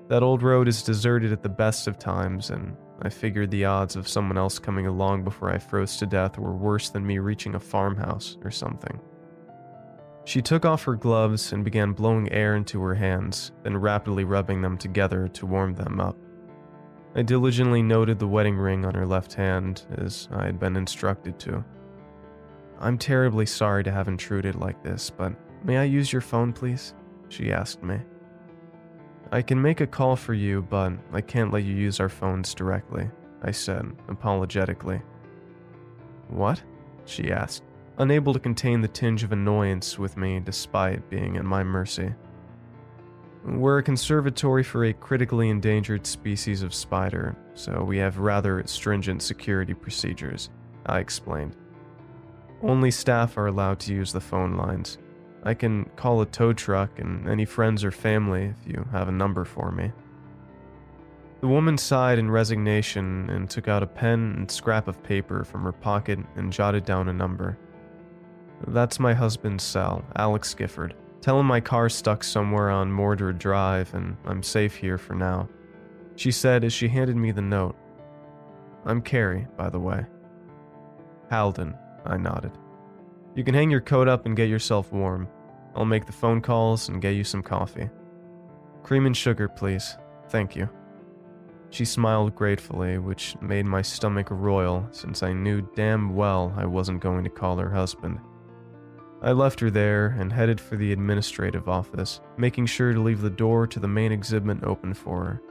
That 0.08 0.22
old 0.22 0.42
road 0.42 0.66
is 0.66 0.82
deserted 0.82 1.30
at 1.30 1.42
the 1.42 1.48
best 1.50 1.88
of 1.88 1.98
times, 1.98 2.48
and 2.48 2.74
I 3.02 3.08
figured 3.08 3.50
the 3.50 3.64
odds 3.64 3.96
of 3.96 4.08
someone 4.08 4.38
else 4.38 4.58
coming 4.58 4.86
along 4.86 5.24
before 5.24 5.50
I 5.50 5.58
froze 5.58 5.96
to 5.98 6.06
death 6.06 6.38
were 6.38 6.54
worse 6.54 6.90
than 6.90 7.06
me 7.06 7.18
reaching 7.18 7.54
a 7.54 7.60
farmhouse 7.60 8.36
or 8.44 8.50
something. 8.50 9.00
She 10.24 10.40
took 10.40 10.64
off 10.64 10.84
her 10.84 10.94
gloves 10.94 11.52
and 11.52 11.64
began 11.64 11.92
blowing 11.92 12.32
air 12.32 12.56
into 12.56 12.80
her 12.82 12.94
hands, 12.94 13.52
then 13.62 13.76
rapidly 13.76 14.24
rubbing 14.24 14.62
them 14.62 14.78
together 14.78 15.28
to 15.28 15.46
warm 15.46 15.74
them 15.74 16.00
up. 16.00 16.16
I 17.14 17.22
diligently 17.22 17.82
noted 17.82 18.18
the 18.18 18.26
wedding 18.26 18.56
ring 18.56 18.84
on 18.84 18.94
her 18.94 19.06
left 19.06 19.34
hand, 19.34 19.84
as 19.98 20.28
I 20.32 20.46
had 20.46 20.58
been 20.58 20.76
instructed 20.76 21.38
to. 21.40 21.64
I'm 22.80 22.98
terribly 22.98 23.46
sorry 23.46 23.84
to 23.84 23.92
have 23.92 24.08
intruded 24.08 24.56
like 24.56 24.82
this, 24.82 25.10
but 25.10 25.32
may 25.62 25.76
I 25.76 25.84
use 25.84 26.12
your 26.12 26.22
phone, 26.22 26.52
please? 26.52 26.94
She 27.28 27.52
asked 27.52 27.82
me. 27.82 28.00
I 29.32 29.42
can 29.42 29.60
make 29.60 29.80
a 29.80 29.86
call 29.86 30.16
for 30.16 30.34
you, 30.34 30.62
but 30.62 30.92
I 31.12 31.20
can't 31.20 31.52
let 31.52 31.64
you 31.64 31.74
use 31.74 32.00
our 32.00 32.08
phones 32.08 32.54
directly, 32.54 33.10
I 33.42 33.50
said, 33.50 33.90
apologetically. 34.08 35.00
What? 36.28 36.62
She 37.04 37.32
asked, 37.32 37.64
unable 37.98 38.32
to 38.32 38.40
contain 38.40 38.80
the 38.80 38.88
tinge 38.88 39.22
of 39.24 39.32
annoyance 39.32 39.98
with 39.98 40.16
me 40.16 40.40
despite 40.40 41.10
being 41.10 41.36
at 41.36 41.44
my 41.44 41.62
mercy. 41.62 42.14
We're 43.44 43.78
a 43.78 43.82
conservatory 43.82 44.62
for 44.62 44.84
a 44.84 44.92
critically 44.94 45.50
endangered 45.50 46.06
species 46.06 46.62
of 46.62 46.72
spider, 46.72 47.36
so 47.54 47.84
we 47.84 47.98
have 47.98 48.18
rather 48.18 48.62
stringent 48.66 49.20
security 49.20 49.74
procedures, 49.74 50.48
I 50.86 51.00
explained. 51.00 51.54
Only 52.62 52.90
staff 52.90 53.36
are 53.36 53.48
allowed 53.48 53.80
to 53.80 53.92
use 53.92 54.12
the 54.12 54.20
phone 54.20 54.56
lines. 54.56 54.96
I 55.46 55.52
can 55.52 55.84
call 55.96 56.22
a 56.22 56.26
tow 56.26 56.54
truck 56.54 56.98
and 56.98 57.28
any 57.28 57.44
friends 57.44 57.84
or 57.84 57.90
family 57.90 58.44
if 58.44 58.66
you 58.66 58.86
have 58.92 59.08
a 59.08 59.12
number 59.12 59.44
for 59.44 59.70
me. 59.70 59.92
The 61.42 61.48
woman 61.48 61.76
sighed 61.76 62.18
in 62.18 62.30
resignation 62.30 63.28
and 63.28 63.50
took 63.50 63.68
out 63.68 63.82
a 63.82 63.86
pen 63.86 64.34
and 64.38 64.50
scrap 64.50 64.88
of 64.88 65.02
paper 65.02 65.44
from 65.44 65.62
her 65.64 65.72
pocket 65.72 66.18
and 66.36 66.50
jotted 66.50 66.86
down 66.86 67.10
a 67.10 67.12
number. 67.12 67.58
That's 68.68 68.98
my 68.98 69.12
husband's 69.12 69.62
cell, 69.62 70.02
Alex 70.16 70.54
Gifford. 70.54 70.94
Tell 71.20 71.38
him 71.38 71.44
my 71.44 71.60
car's 71.60 71.94
stuck 71.94 72.24
somewhere 72.24 72.70
on 72.70 72.90
Mordred 72.90 73.38
Drive 73.38 73.92
and 73.92 74.16
I'm 74.24 74.42
safe 74.42 74.74
here 74.74 74.96
for 74.96 75.14
now. 75.14 75.50
She 76.16 76.30
said 76.30 76.64
as 76.64 76.72
she 76.72 76.88
handed 76.88 77.16
me 77.16 77.32
the 77.32 77.42
note. 77.42 77.76
I'm 78.86 79.02
Carrie, 79.02 79.46
by 79.58 79.68
the 79.68 79.80
way. 79.80 80.06
Halden, 81.30 81.74
I 82.06 82.16
nodded. 82.16 82.52
You 83.34 83.42
can 83.44 83.54
hang 83.54 83.70
your 83.70 83.80
coat 83.80 84.06
up 84.06 84.26
and 84.26 84.36
get 84.36 84.48
yourself 84.48 84.92
warm. 84.92 85.28
I'll 85.74 85.84
make 85.84 86.06
the 86.06 86.12
phone 86.12 86.40
calls 86.40 86.88
and 86.88 87.02
get 87.02 87.16
you 87.16 87.24
some 87.24 87.42
coffee. 87.42 87.90
Cream 88.82 89.06
and 89.06 89.16
sugar, 89.16 89.48
please. 89.48 89.96
Thank 90.28 90.54
you. 90.54 90.68
She 91.70 91.84
smiled 91.84 92.36
gratefully, 92.36 92.98
which 92.98 93.34
made 93.40 93.66
my 93.66 93.82
stomach 93.82 94.28
roil 94.30 94.86
since 94.92 95.22
I 95.22 95.32
knew 95.32 95.68
damn 95.74 96.14
well 96.14 96.54
I 96.56 96.66
wasn't 96.66 97.00
going 97.00 97.24
to 97.24 97.30
call 97.30 97.56
her 97.56 97.70
husband. 97.70 98.20
I 99.22 99.32
left 99.32 99.58
her 99.60 99.70
there 99.70 100.14
and 100.18 100.32
headed 100.32 100.60
for 100.60 100.76
the 100.76 100.92
administrative 100.92 101.68
office, 101.68 102.20
making 102.36 102.66
sure 102.66 102.92
to 102.92 103.00
leave 103.00 103.22
the 103.22 103.30
door 103.30 103.66
to 103.66 103.80
the 103.80 103.88
main 103.88 104.12
exhibit 104.12 104.62
open 104.62 104.94
for 104.94 105.24
her. 105.24 105.42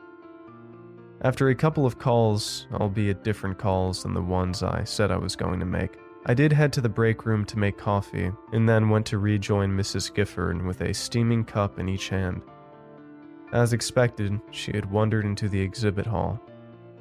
After 1.23 1.49
a 1.49 1.55
couple 1.55 1.85
of 1.85 1.97
calls, 1.97 2.67
albeit 2.73 3.23
different 3.23 3.57
calls 3.57 4.03
than 4.03 4.13
the 4.13 4.21
ones 4.21 4.61
I 4.61 4.83
said 4.83 5.09
I 5.09 5.17
was 5.17 5.35
going 5.35 5.59
to 5.59 5.65
make, 5.65 5.97
I 6.25 6.33
did 6.33 6.53
head 6.53 6.71
to 6.73 6.81
the 6.81 6.87
break 6.87 7.25
room 7.25 7.43
to 7.45 7.59
make 7.59 7.77
coffee, 7.77 8.31
and 8.53 8.67
then 8.67 8.89
went 8.89 9.05
to 9.07 9.17
rejoin 9.17 9.75
Mrs. 9.75 10.13
Gifford 10.13 10.65
with 10.65 10.79
a 10.79 10.93
steaming 10.93 11.43
cup 11.43 11.79
in 11.79 11.89
each 11.89 12.07
hand. 12.07 12.41
As 13.51 13.73
expected, 13.73 14.39
she 14.51 14.71
had 14.71 14.89
wandered 14.89 15.25
into 15.25 15.49
the 15.49 15.59
exhibit 15.59 16.05
hall. 16.05 16.39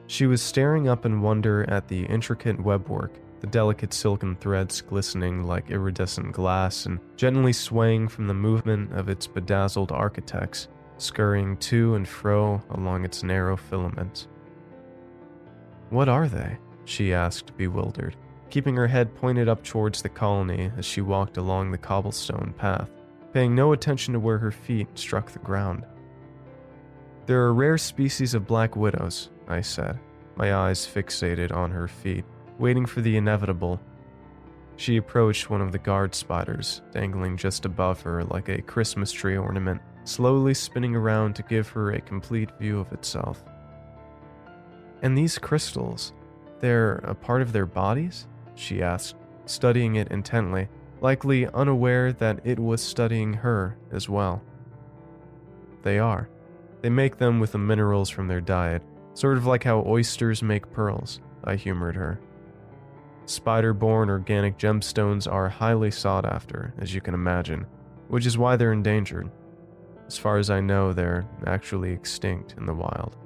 She 0.08 0.26
was 0.26 0.42
staring 0.42 0.88
up 0.88 1.06
in 1.06 1.22
wonder 1.22 1.64
at 1.70 1.86
the 1.86 2.04
intricate 2.06 2.58
webwork, 2.58 3.10
the 3.38 3.46
delicate 3.46 3.94
silken 3.94 4.34
threads 4.34 4.80
glistening 4.80 5.44
like 5.44 5.70
iridescent 5.70 6.32
glass 6.32 6.86
and 6.86 6.98
gently 7.16 7.52
swaying 7.52 8.08
from 8.08 8.26
the 8.26 8.34
movement 8.34 8.92
of 8.92 9.08
its 9.08 9.28
bedazzled 9.28 9.92
architects, 9.92 10.66
scurrying 10.98 11.56
to 11.58 11.94
and 11.94 12.08
fro 12.08 12.60
along 12.70 13.04
its 13.04 13.22
narrow 13.22 13.56
filaments. 13.56 14.26
What 15.90 16.08
are 16.08 16.26
they? 16.26 16.58
she 16.84 17.14
asked, 17.14 17.56
bewildered 17.56 18.16
keeping 18.52 18.76
her 18.76 18.86
head 18.86 19.14
pointed 19.14 19.48
up 19.48 19.64
towards 19.64 20.02
the 20.02 20.08
colony 20.10 20.70
as 20.76 20.84
she 20.84 21.00
walked 21.00 21.38
along 21.38 21.70
the 21.70 21.78
cobblestone 21.78 22.52
path, 22.58 22.90
paying 23.32 23.54
no 23.54 23.72
attention 23.72 24.12
to 24.12 24.20
where 24.20 24.36
her 24.36 24.50
feet 24.50 24.86
struck 24.94 25.30
the 25.30 25.38
ground. 25.38 25.86
There 27.24 27.40
are 27.40 27.54
rare 27.54 27.78
species 27.78 28.34
of 28.34 28.46
black 28.46 28.76
widows, 28.76 29.30
I 29.48 29.62
said, 29.62 29.98
my 30.36 30.54
eyes 30.54 30.86
fixated 30.86 31.50
on 31.50 31.70
her 31.70 31.88
feet, 31.88 32.26
waiting 32.58 32.84
for 32.84 33.00
the 33.00 33.16
inevitable. 33.16 33.80
She 34.76 34.98
approached 34.98 35.48
one 35.48 35.62
of 35.62 35.72
the 35.72 35.78
guard 35.78 36.14
spiders, 36.14 36.82
dangling 36.92 37.38
just 37.38 37.64
above 37.64 38.02
her 38.02 38.22
like 38.24 38.50
a 38.50 38.60
Christmas 38.60 39.10
tree 39.10 39.38
ornament, 39.38 39.80
slowly 40.04 40.52
spinning 40.52 40.94
around 40.94 41.36
to 41.36 41.42
give 41.44 41.70
her 41.70 41.92
a 41.92 42.02
complete 42.02 42.50
view 42.58 42.80
of 42.80 42.92
itself. 42.92 43.42
And 45.00 45.16
these 45.16 45.38
crystals, 45.38 46.12
they're 46.60 46.96
a 46.96 47.14
part 47.14 47.40
of 47.40 47.52
their 47.52 47.66
bodies? 47.66 48.26
She 48.54 48.82
asked, 48.82 49.16
studying 49.46 49.96
it 49.96 50.08
intently, 50.08 50.68
likely 51.00 51.48
unaware 51.48 52.12
that 52.12 52.40
it 52.44 52.58
was 52.58 52.80
studying 52.80 53.32
her 53.32 53.76
as 53.90 54.08
well. 54.08 54.42
They 55.82 55.98
are. 55.98 56.28
They 56.80 56.90
make 56.90 57.18
them 57.18 57.40
with 57.40 57.52
the 57.52 57.58
minerals 57.58 58.08
from 58.08 58.28
their 58.28 58.40
diet, 58.40 58.82
sort 59.14 59.36
of 59.36 59.46
like 59.46 59.64
how 59.64 59.84
oysters 59.86 60.42
make 60.42 60.70
pearls, 60.72 61.20
I 61.44 61.56
humored 61.56 61.96
her. 61.96 62.20
Spider 63.26 63.72
born 63.72 64.10
organic 64.10 64.58
gemstones 64.58 65.30
are 65.30 65.48
highly 65.48 65.90
sought 65.90 66.24
after, 66.24 66.74
as 66.78 66.94
you 66.94 67.00
can 67.00 67.14
imagine, 67.14 67.66
which 68.08 68.26
is 68.26 68.38
why 68.38 68.56
they're 68.56 68.72
endangered. 68.72 69.30
As 70.06 70.18
far 70.18 70.38
as 70.38 70.50
I 70.50 70.60
know, 70.60 70.92
they're 70.92 71.26
actually 71.46 71.92
extinct 71.92 72.54
in 72.58 72.66
the 72.66 72.74
wild. 72.74 73.16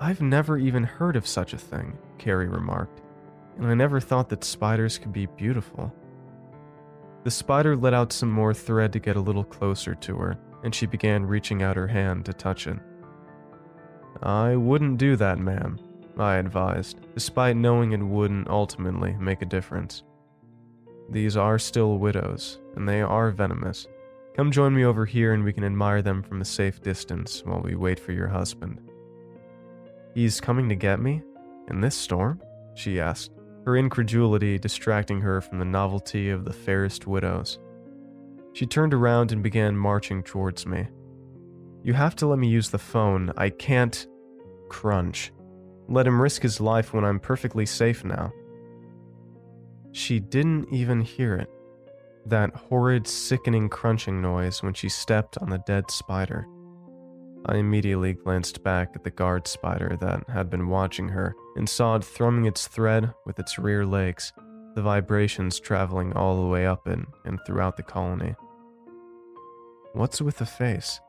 I've 0.00 0.20
never 0.20 0.58
even 0.58 0.84
heard 0.84 1.16
of 1.16 1.26
such 1.26 1.54
a 1.54 1.58
thing, 1.58 1.98
Carrie 2.18 2.48
remarked 2.48 3.00
and 3.58 3.66
I 3.66 3.74
never 3.74 4.00
thought 4.00 4.28
that 4.30 4.44
spiders 4.44 4.98
could 4.98 5.12
be 5.12 5.26
beautiful. 5.26 5.92
The 7.24 7.30
spider 7.30 7.76
let 7.76 7.92
out 7.92 8.12
some 8.12 8.30
more 8.30 8.54
thread 8.54 8.92
to 8.92 9.00
get 9.00 9.16
a 9.16 9.20
little 9.20 9.44
closer 9.44 9.94
to 9.94 10.16
her, 10.16 10.38
and 10.62 10.74
she 10.74 10.86
began 10.86 11.26
reaching 11.26 11.62
out 11.62 11.76
her 11.76 11.88
hand 11.88 12.24
to 12.24 12.32
touch 12.32 12.66
it. 12.66 12.78
I 14.22 14.56
wouldn't 14.56 14.98
do 14.98 15.16
that, 15.16 15.38
ma'am, 15.38 15.78
I 16.16 16.36
advised, 16.36 17.00
despite 17.14 17.56
knowing 17.56 17.92
it 17.92 18.02
wouldn't 18.02 18.48
ultimately 18.48 19.12
make 19.18 19.42
a 19.42 19.46
difference. 19.46 20.02
These 21.10 21.36
are 21.36 21.58
still 21.58 21.98
widows, 21.98 22.58
and 22.76 22.88
they 22.88 23.02
are 23.02 23.30
venomous. 23.30 23.86
Come 24.38 24.52
join 24.52 24.74
me 24.74 24.84
over 24.84 25.04
here 25.04 25.32
and 25.32 25.42
we 25.42 25.52
can 25.52 25.64
admire 25.64 26.00
them 26.00 26.22
from 26.22 26.40
a 26.40 26.44
safe 26.44 26.80
distance 26.80 27.42
while 27.44 27.60
we 27.60 27.74
wait 27.74 27.98
for 27.98 28.12
your 28.12 28.28
husband. 28.28 28.80
He's 30.14 30.40
coming 30.40 30.68
to 30.68 30.76
get 30.76 31.00
me? 31.00 31.22
In 31.68 31.80
this 31.80 31.96
storm? 31.96 32.40
She 32.74 33.00
asked 33.00 33.32
her 33.68 33.76
incredulity 33.76 34.58
distracting 34.58 35.20
her 35.20 35.42
from 35.42 35.58
the 35.58 35.64
novelty 35.64 36.30
of 36.30 36.46
the 36.46 36.52
fairest 36.54 37.06
widows. 37.06 37.58
She 38.54 38.64
turned 38.64 38.94
around 38.94 39.30
and 39.30 39.42
began 39.42 39.76
marching 39.76 40.22
towards 40.22 40.64
me. 40.64 40.88
You 41.82 41.92
have 41.92 42.16
to 42.16 42.26
let 42.26 42.38
me 42.38 42.48
use 42.48 42.70
the 42.70 42.78
phone. 42.78 43.30
I 43.36 43.50
can't. 43.50 44.06
Crunch. 44.70 45.32
Let 45.86 46.06
him 46.06 46.18
risk 46.18 46.40
his 46.40 46.62
life 46.62 46.94
when 46.94 47.04
I'm 47.04 47.20
perfectly 47.20 47.66
safe 47.66 48.06
now. 48.06 48.32
She 49.92 50.18
didn't 50.18 50.72
even 50.72 51.02
hear 51.02 51.36
it. 51.36 51.50
That 52.24 52.54
horrid, 52.56 53.06
sickening 53.06 53.68
crunching 53.68 54.22
noise 54.22 54.62
when 54.62 54.72
she 54.72 54.88
stepped 54.88 55.36
on 55.36 55.50
the 55.50 55.62
dead 55.66 55.90
spider. 55.90 56.46
I 57.46 57.56
immediately 57.56 58.12
glanced 58.12 58.62
back 58.62 58.92
at 58.94 59.04
the 59.04 59.10
guard 59.10 59.46
spider 59.46 59.96
that 60.00 60.28
had 60.28 60.50
been 60.50 60.68
watching 60.68 61.08
her 61.08 61.34
and 61.56 61.68
saw 61.68 61.96
it 61.96 62.04
thrumming 62.04 62.44
its 62.44 62.68
thread 62.68 63.14
with 63.24 63.38
its 63.38 63.58
rear 63.58 63.86
legs, 63.86 64.32
the 64.74 64.82
vibrations 64.82 65.58
traveling 65.58 66.12
all 66.12 66.40
the 66.40 66.48
way 66.48 66.66
up 66.66 66.86
and 66.86 67.06
throughout 67.46 67.76
the 67.76 67.82
colony. 67.82 68.34
What's 69.92 70.20
with 70.20 70.38
the 70.38 70.46
face? 70.46 71.00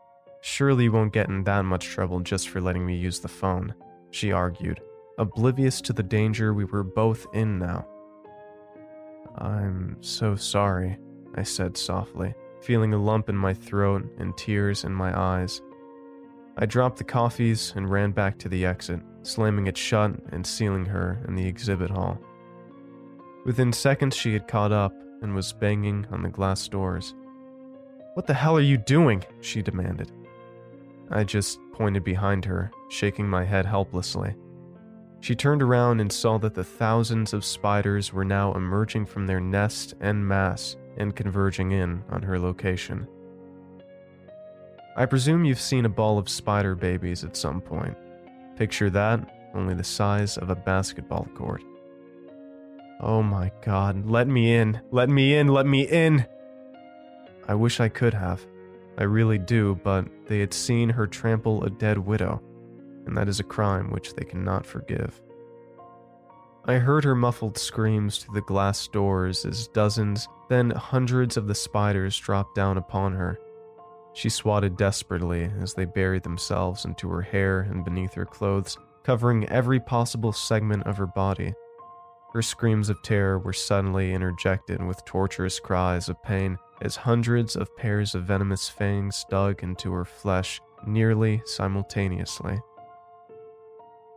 Surely 0.42 0.86
you 0.86 0.92
won't 0.92 1.14
get 1.14 1.28
in 1.28 1.44
that 1.44 1.66
much 1.66 1.88
trouble 1.88 2.22
just 2.22 2.48
for 2.50 2.62
letting 2.62 2.86
me 2.86 2.96
use 2.96 3.20
the 3.20 3.28
phone, 3.28 3.74
she 4.12 4.32
argued, 4.32 4.80
oblivious 5.18 5.82
to 5.82 5.94
the 5.94 6.02
danger 6.04 6.54
we 6.54 6.64
were 6.64 6.84
both 6.84 7.28
in 7.34 7.60
now. 7.60 7.86
I'm 9.38 9.98
so 10.00 10.36
sorry, 10.36 10.98
I 11.36 11.44
said 11.44 11.76
softly, 11.76 12.34
feeling 12.62 12.94
a 12.94 12.98
lump 12.98 13.28
in 13.28 13.36
my 13.36 13.54
throat 13.54 14.10
and 14.18 14.38
tears 14.38 14.86
in 14.86 14.94
my 14.94 15.18
eyes. 15.18 15.62
I 16.62 16.66
dropped 16.66 16.98
the 16.98 17.06
coffees 17.06 17.72
and 17.78 17.90
ran 17.90 18.12
back 18.12 18.38
to 18.40 18.50
the 18.50 18.66
exit, 18.66 19.00
slamming 19.22 19.68
it 19.68 19.78
shut 19.78 20.12
and 20.34 20.46
sealing 20.46 20.86
her 20.86 21.24
in 21.26 21.36
the 21.36 21.48
exhibit 21.48 21.90
hall. 21.90 22.20
Within 23.46 23.72
seconds, 23.72 24.14
she 24.14 24.34
had 24.34 24.50
caught 24.50 24.74
up 24.74 24.94
and 25.22 25.34
was 25.34 25.54
banging 25.54 26.06
on 26.12 26.22
the 26.22 26.28
glass 26.28 26.68
doors. 26.68 27.16
What 28.16 28.28
the 28.28 28.34
hell 28.34 28.58
are 28.58 28.62
you 28.62 28.78
doing? 28.78 29.24
she 29.40 29.62
demanded. 29.62 30.12
I 31.10 31.24
just 31.24 31.60
pointed 31.72 32.04
behind 32.04 32.44
her, 32.44 32.72
shaking 32.90 33.30
my 33.30 33.46
head 33.46 33.66
helplessly. 33.66 34.36
She 35.22 35.36
turned 35.36 35.62
around 35.62 36.02
and 36.02 36.12
saw 36.12 36.38
that 36.40 36.56
the 36.56 36.64
thousands 36.64 37.34
of 37.34 37.46
spiders 37.46 38.12
were 38.12 38.26
now 38.26 38.54
emerging 38.54 39.06
from 39.06 39.28
their 39.28 39.40
nest 39.40 39.94
en 40.02 40.28
masse 40.28 40.76
and 40.98 41.16
converging 41.16 41.72
in 41.72 42.04
on 42.10 42.22
her 42.22 42.38
location. 42.38 43.08
I 44.96 45.06
presume 45.06 45.46
you've 45.46 45.62
seen 45.62 45.86
a 45.86 45.90
ball 45.90 46.18
of 46.18 46.30
spider 46.30 46.76
babies 46.76 47.24
at 47.24 47.38
some 47.38 47.62
point. 47.62 47.96
Picture 48.56 48.90
that, 48.90 49.52
only 49.54 49.74
the 49.74 49.84
size 49.84 50.38
of 50.38 50.50
a 50.50 50.56
basketball 50.56 51.28
court. 51.36 51.64
Oh 53.00 53.24
my 53.24 53.52
god, 53.64 54.06
let 54.06 54.28
me 54.28 54.56
in, 54.56 54.82
let 54.92 55.10
me 55.10 55.36
in, 55.36 55.48
let 55.48 55.66
me 55.66 55.88
in! 55.88 56.26
I 57.48 57.56
wish 57.56 57.80
I 57.80 57.88
could 57.88 58.14
have. 58.14 58.46
I 58.98 59.04
really 59.04 59.38
do, 59.38 59.80
but 59.84 60.06
they 60.28 60.40
had 60.40 60.54
seen 60.54 60.90
her 60.90 61.08
trample 61.08 61.64
a 61.64 61.70
dead 61.70 61.98
widow, 61.98 62.42
and 63.06 63.18
that 63.18 63.30
is 63.30 63.40
a 63.40 63.46
crime 63.46 63.92
which 63.92 64.14
they 64.14 64.26
cannot 64.26 64.66
forgive. 64.66 65.22
I 66.66 66.74
heard 66.74 67.06
her 67.06 67.16
muffled 67.16 67.58
screams 67.58 68.18
through 68.18 68.36
the 68.36 68.42
glass 68.42 68.88
doors 68.90 69.46
as 69.46 69.70
dozens, 69.70 70.28
then 70.50 70.72
hundreds 70.72 71.38
of 71.38 71.48
the 71.48 71.56
spiders 71.56 72.18
dropped 72.18 72.54
down 72.54 72.78
upon 72.78 73.14
her. 73.14 73.40
She 74.20 74.28
swatted 74.28 74.76
desperately 74.76 75.50
as 75.62 75.74
they 75.74 75.86
buried 75.86 76.24
themselves 76.24 76.84
into 76.84 77.08
her 77.08 77.22
hair 77.22 77.62
and 77.62 77.86
beneath 77.86 78.16
her 78.16 78.26
clothes, 78.26 78.78
covering 79.02 79.48
every 79.48 79.80
possible 79.80 80.34
segment 80.34 80.84
of 80.84 80.98
her 80.98 81.08
body. 81.08 81.54
Her 82.34 82.42
screams 82.42 82.90
of 82.90 83.02
terror 83.02 83.40
were 83.40 83.54
suddenly 83.54 84.12
interjected 84.12 84.84
with 84.84 85.06
torturous 85.06 85.62
cries 85.62 86.10
of 86.10 86.22
pain 86.22 86.58
as 86.82 86.98
hundreds 86.98 87.56
of 87.56 87.74
pairs 87.78 88.14
of 88.14 88.26
venomous 88.26 88.68
fangs 88.68 89.26
dug 89.30 89.64
into 89.64 89.94
her 89.94 90.04
flesh 90.04 90.60
nearly 90.86 91.42
simultaneously. 91.46 92.60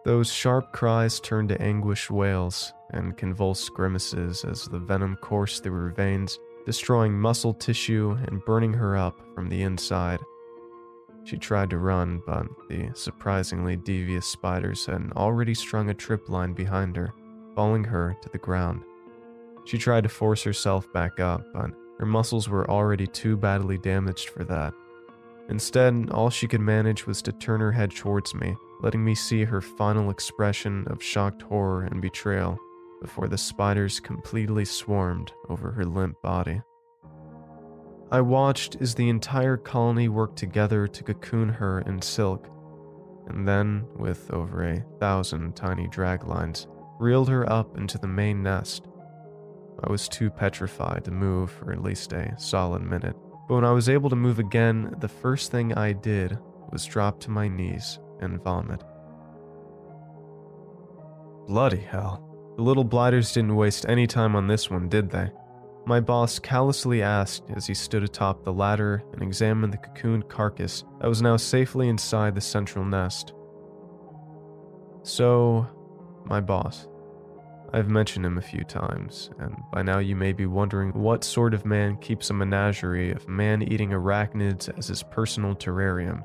Those 0.05 0.33
sharp 0.33 0.73
cries 0.73 1.21
turned 1.21 1.51
to 1.51 1.63
anguished 1.63 2.11
wails 2.11 2.73
and 2.91 3.17
convulsed 3.17 3.73
grimaces 3.73 4.45
as 4.45 4.65
the 4.65 4.81
venom 4.81 5.15
coursed 5.23 5.63
through 5.63 5.81
her 5.81 5.91
veins, 5.91 6.37
destroying 6.65 7.19
muscle 7.19 7.55
tissue 7.55 8.17
and 8.27 8.45
burning 8.45 8.73
her 8.73 8.97
up 8.97 9.19
from 9.35 9.49
the 9.49 9.63
inside. 9.63 10.21
She 11.25 11.37
tried 11.37 11.71
to 11.71 11.79
run, 11.79 12.23
but 12.27 12.47
the 12.69 12.91
surprisingly 12.95 13.77
devious 13.77 14.27
spiders 14.27 14.87
had 14.87 15.13
already 15.15 15.55
strung 15.55 15.91
a 15.91 15.95
trip 15.95 16.29
line 16.29 16.53
behind 16.53 16.97
her, 16.97 17.15
falling 17.55 17.85
her 17.85 18.17
to 18.23 18.29
the 18.29 18.39
ground. 18.39 18.83
She 19.65 19.79
tried 19.79 20.03
to 20.03 20.09
force 20.09 20.43
herself 20.43 20.93
back 20.93 21.21
up, 21.21 21.45
but 21.53 21.71
her 21.99 22.07
muscles 22.07 22.49
were 22.49 22.69
already 22.69 23.07
too 23.07 23.37
badly 23.37 23.79
damaged 23.79 24.31
for 24.31 24.43
that. 24.45 24.75
Instead, 25.49 26.09
all 26.11 26.31
she 26.31 26.49
could 26.49 26.61
manage 26.61 27.07
was 27.07 27.23
to 27.23 27.33
turn 27.33 27.61
her 27.61 27.73
head 27.73 27.95
towards 27.95 28.35
me, 28.35 28.57
letting 28.81 29.05
me 29.05 29.15
see 29.15 29.45
her 29.45 29.61
final 29.61 30.11
expression 30.11 30.85
of 30.89 31.03
shocked 31.03 31.43
horror 31.43 31.85
and 31.85 32.03
betrayal 32.03 32.59
before 33.03 33.29
the 33.29 33.37
spiders 33.37 34.01
completely 34.01 34.65
swarmed 34.65 35.33
over 35.49 35.73
her 35.73 35.85
limp 35.85 36.23
body. 36.23 36.63
I 38.11 38.21
watched 38.21 38.77
as 38.81 38.95
the 38.95 39.09
entire 39.09 39.57
colony 39.57 40.09
worked 40.09 40.37
together 40.37 40.87
to 40.87 41.03
cocoon 41.03 41.49
her 41.49 41.81
in 41.81 42.01
silk, 42.01 42.49
and 43.27 43.47
then, 43.47 43.85
with 43.97 44.31
over 44.31 44.65
a 44.65 44.85
thousand 45.01 45.57
tiny 45.57 45.89
drag 45.89 46.25
lines, 46.25 46.67
reeled 46.99 47.29
her 47.29 47.51
up 47.51 47.77
into 47.77 47.99
the 47.99 48.07
main 48.07 48.43
nest, 48.43 48.87
I 49.85 49.91
was 49.91 50.09
too 50.09 50.31
petrified 50.31 51.05
to 51.05 51.11
move 51.11 51.51
for 51.51 51.73
at 51.73 51.83
least 51.83 52.13
a 52.13 52.39
solid 52.39 52.83
minute. 52.83 53.17
But 53.49 53.55
when 53.57 53.65
I 53.65 53.73
was 53.73 53.89
able 53.89 54.11
to 54.11 54.17
move 54.17 54.39
again, 54.39 54.95
the 55.01 55.09
first 55.09 55.51
thing 55.51 55.75
I 55.75 55.93
did 55.93 56.39
was 56.71 56.85
drop 56.85 57.19
to 57.21 57.31
my 57.31 57.49
knees 57.49 57.99
and 58.21 58.41
vomit. 58.43 58.83
Bloody 61.49 61.81
hell. 61.81 62.32
The 62.57 62.63
little 62.63 62.85
blighters 62.85 63.33
didn't 63.33 63.57
waste 63.57 63.87
any 63.89 64.07
time 64.07 64.37
on 64.37 64.47
this 64.47 64.71
one, 64.71 64.89
did 64.89 65.11
they? 65.11 65.31
My 65.85 66.01
boss 66.01 66.39
callously 66.39 67.03
asked 67.03 67.45
as 67.55 67.67
he 67.67 67.75
stood 67.75 68.05
atop 68.05 68.45
the 68.45 68.53
ladder 68.53 69.03
and 69.13 69.23
examined 69.23 69.73
the 69.73 69.79
cocooned 69.79 70.29
carcass 70.29 70.85
that 71.01 71.09
was 71.09 71.23
now 71.23 71.37
safely 71.37 71.89
inside 71.89 72.35
the 72.35 72.41
central 72.41 72.85
nest. 72.85 73.33
So, 75.03 75.67
my 76.25 76.41
boss. 76.41 76.87
I've 77.73 77.89
mentioned 77.89 78.27
him 78.27 78.37
a 78.37 78.43
few 78.43 78.65
times, 78.65 79.31
and 79.39 79.57
by 79.73 79.83
now 79.83 79.99
you 79.99 80.15
may 80.15 80.33
be 80.33 80.45
wondering 80.45 80.93
what 80.93 81.25
sort 81.25 81.55
of 81.55 81.65
man 81.65 81.97
keeps 81.97 82.29
a 82.29 82.35
menagerie 82.35 83.13
of 83.13 83.27
man 83.27 83.63
eating 83.63 83.91
arachnids 83.91 84.69
as 84.77 84.89
his 84.89 85.03
personal 85.03 85.55
terrarium. 85.55 86.23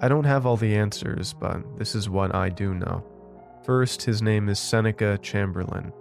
I 0.00 0.08
don't 0.08 0.24
have 0.24 0.44
all 0.44 0.56
the 0.56 0.74
answers, 0.74 1.32
but 1.32 1.78
this 1.78 1.94
is 1.94 2.10
what 2.10 2.34
I 2.34 2.48
do 2.48 2.74
know. 2.74 3.04
First, 3.66 4.02
his 4.02 4.22
name 4.22 4.48
is 4.48 4.60
Seneca 4.60 5.18
Chamberlain. 5.18 5.92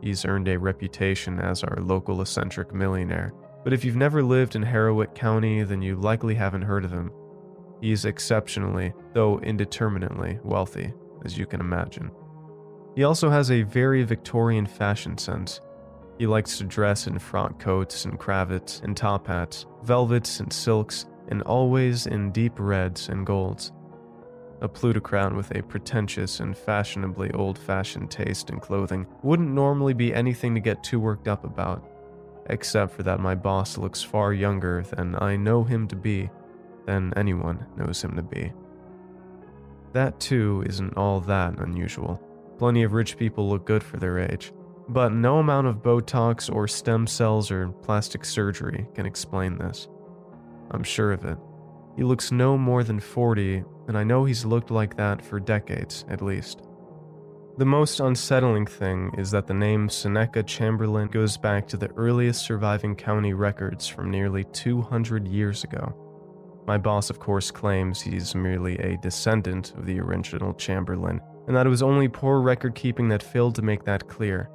He's 0.00 0.24
earned 0.24 0.46
a 0.46 0.56
reputation 0.56 1.40
as 1.40 1.64
our 1.64 1.82
local 1.82 2.22
eccentric 2.22 2.72
millionaire, 2.72 3.32
but 3.64 3.72
if 3.72 3.84
you've 3.84 3.96
never 3.96 4.22
lived 4.22 4.54
in 4.54 4.62
Harrowit 4.62 5.16
County, 5.16 5.64
then 5.64 5.82
you 5.82 5.96
likely 5.96 6.36
haven't 6.36 6.62
heard 6.62 6.84
of 6.84 6.92
him. 6.92 7.10
He's 7.80 8.04
exceptionally, 8.04 8.94
though 9.14 9.40
indeterminately, 9.40 10.38
wealthy, 10.44 10.94
as 11.24 11.36
you 11.36 11.44
can 11.44 11.60
imagine. 11.60 12.12
He 12.94 13.02
also 13.02 13.30
has 13.30 13.50
a 13.50 13.62
very 13.62 14.04
Victorian 14.04 14.66
fashion 14.66 15.18
sense. 15.18 15.60
He 16.18 16.26
likes 16.28 16.56
to 16.58 16.64
dress 16.64 17.08
in 17.08 17.18
frock 17.18 17.58
coats 17.58 18.04
and 18.04 18.16
cravats 18.16 18.80
and 18.84 18.96
top 18.96 19.26
hats, 19.26 19.66
velvets 19.82 20.38
and 20.38 20.52
silks, 20.52 21.06
and 21.30 21.42
always 21.42 22.06
in 22.06 22.30
deep 22.30 22.52
reds 22.60 23.08
and 23.08 23.26
golds. 23.26 23.72
A 24.60 24.68
plutocrat 24.68 25.34
with 25.34 25.54
a 25.54 25.62
pretentious 25.62 26.40
and 26.40 26.56
fashionably 26.56 27.30
old 27.32 27.58
fashioned 27.58 28.10
taste 28.10 28.50
in 28.50 28.58
clothing 28.58 29.06
wouldn't 29.22 29.48
normally 29.48 29.94
be 29.94 30.12
anything 30.12 30.54
to 30.54 30.60
get 30.60 30.82
too 30.82 30.98
worked 30.98 31.28
up 31.28 31.44
about, 31.44 31.88
except 32.50 32.94
for 32.94 33.04
that 33.04 33.20
my 33.20 33.36
boss 33.36 33.78
looks 33.78 34.02
far 34.02 34.32
younger 34.32 34.82
than 34.82 35.14
I 35.22 35.36
know 35.36 35.62
him 35.62 35.86
to 35.88 35.96
be, 35.96 36.28
than 36.86 37.12
anyone 37.16 37.66
knows 37.76 38.02
him 38.02 38.16
to 38.16 38.22
be. 38.22 38.52
That, 39.92 40.18
too, 40.18 40.64
isn't 40.66 40.96
all 40.96 41.20
that 41.20 41.60
unusual. 41.60 42.20
Plenty 42.58 42.82
of 42.82 42.92
rich 42.92 43.16
people 43.16 43.48
look 43.48 43.64
good 43.64 43.84
for 43.84 43.96
their 43.98 44.18
age. 44.18 44.52
But 44.88 45.12
no 45.12 45.38
amount 45.38 45.66
of 45.66 45.82
Botox 45.82 46.52
or 46.52 46.66
stem 46.66 47.06
cells 47.06 47.50
or 47.50 47.68
plastic 47.68 48.24
surgery 48.24 48.88
can 48.94 49.06
explain 49.06 49.56
this. 49.56 49.86
I'm 50.70 50.82
sure 50.82 51.12
of 51.12 51.24
it. 51.24 51.38
He 51.98 52.04
looks 52.04 52.30
no 52.30 52.56
more 52.56 52.84
than 52.84 53.00
40, 53.00 53.64
and 53.88 53.98
I 53.98 54.04
know 54.04 54.24
he's 54.24 54.44
looked 54.44 54.70
like 54.70 54.96
that 54.98 55.20
for 55.20 55.40
decades, 55.40 56.04
at 56.08 56.22
least. 56.22 56.62
The 57.56 57.66
most 57.66 57.98
unsettling 57.98 58.66
thing 58.66 59.12
is 59.18 59.32
that 59.32 59.48
the 59.48 59.54
name 59.54 59.88
Seneca 59.88 60.44
Chamberlain 60.44 61.08
goes 61.08 61.36
back 61.36 61.66
to 61.66 61.76
the 61.76 61.90
earliest 61.96 62.42
surviving 62.42 62.94
county 62.94 63.32
records 63.32 63.88
from 63.88 64.12
nearly 64.12 64.44
200 64.44 65.26
years 65.26 65.64
ago. 65.64 65.92
My 66.68 66.78
boss, 66.78 67.10
of 67.10 67.18
course, 67.18 67.50
claims 67.50 68.00
he's 68.00 68.32
merely 68.32 68.78
a 68.78 68.96
descendant 68.98 69.74
of 69.76 69.84
the 69.84 69.98
original 69.98 70.54
Chamberlain 70.54 71.20
and 71.48 71.56
that 71.56 71.66
it 71.66 71.70
was 71.70 71.82
only 71.82 72.06
poor 72.06 72.40
record 72.40 72.76
keeping 72.76 73.08
that 73.08 73.24
failed 73.24 73.56
to 73.56 73.62
make 73.62 73.82
that 73.86 74.06
clear. 74.06 74.48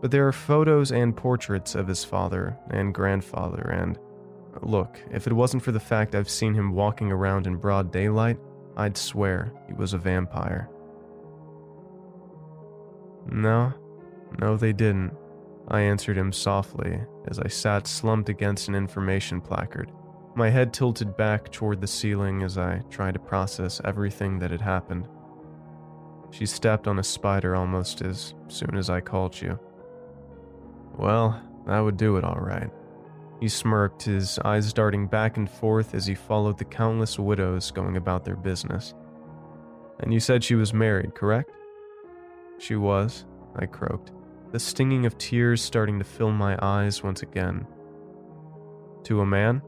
But 0.00 0.12
there 0.12 0.28
are 0.28 0.32
photos 0.32 0.92
and 0.92 1.16
portraits 1.16 1.74
of 1.74 1.88
his 1.88 2.04
father 2.04 2.56
and 2.70 2.94
grandfather, 2.94 3.62
and 3.62 3.98
look, 4.62 5.00
if 5.10 5.26
it 5.26 5.32
wasn't 5.32 5.62
for 5.62 5.72
the 5.72 5.80
fact 5.80 6.14
I've 6.14 6.30
seen 6.30 6.54
him 6.54 6.72
walking 6.72 7.10
around 7.10 7.46
in 7.46 7.56
broad 7.56 7.90
daylight, 7.90 8.38
I'd 8.76 8.96
swear 8.96 9.52
he 9.66 9.72
was 9.72 9.92
a 9.92 9.98
vampire. 9.98 10.68
No, 13.30 13.72
no, 14.38 14.56
they 14.56 14.72
didn't. 14.72 15.12
I 15.68 15.80
answered 15.80 16.16
him 16.16 16.32
softly 16.32 17.00
as 17.28 17.38
I 17.38 17.48
sat 17.48 17.86
slumped 17.86 18.28
against 18.28 18.68
an 18.68 18.74
information 18.74 19.40
placard, 19.40 19.90
my 20.36 20.50
head 20.50 20.72
tilted 20.72 21.16
back 21.16 21.50
toward 21.50 21.80
the 21.80 21.86
ceiling 21.86 22.42
as 22.42 22.58
I 22.58 22.82
tried 22.90 23.14
to 23.14 23.20
process 23.20 23.80
everything 23.84 24.38
that 24.38 24.50
had 24.50 24.60
happened. 24.60 25.08
She 26.30 26.46
stepped 26.46 26.86
on 26.86 26.98
a 26.98 27.04
spider 27.04 27.56
almost 27.56 28.02
as 28.02 28.34
soon 28.48 28.76
as 28.76 28.90
I 28.90 29.00
called 29.00 29.40
you. 29.40 29.58
Well, 30.98 31.40
that 31.66 31.80
would 31.80 31.96
do 31.96 32.16
it 32.16 32.24
all 32.24 32.38
right. 32.38 32.70
He 33.40 33.48
smirked, 33.48 34.02
his 34.02 34.38
eyes 34.40 34.72
darting 34.72 35.06
back 35.06 35.36
and 35.36 35.48
forth 35.48 35.94
as 35.94 36.06
he 36.06 36.14
followed 36.14 36.58
the 36.58 36.64
countless 36.64 37.18
widows 37.18 37.70
going 37.70 37.96
about 37.96 38.24
their 38.24 38.36
business. 38.36 38.94
And 40.00 40.12
you 40.12 40.20
said 40.20 40.42
she 40.42 40.54
was 40.54 40.72
married, 40.72 41.14
correct? 41.14 41.50
She 42.58 42.76
was, 42.76 43.26
I 43.56 43.66
croaked, 43.66 44.12
the 44.52 44.58
stinging 44.58 45.04
of 45.04 45.18
tears 45.18 45.62
starting 45.62 45.98
to 45.98 46.04
fill 46.04 46.32
my 46.32 46.58
eyes 46.62 47.02
once 47.02 47.22
again. 47.22 47.66
To 49.04 49.20
a 49.20 49.26
man? 49.26 49.62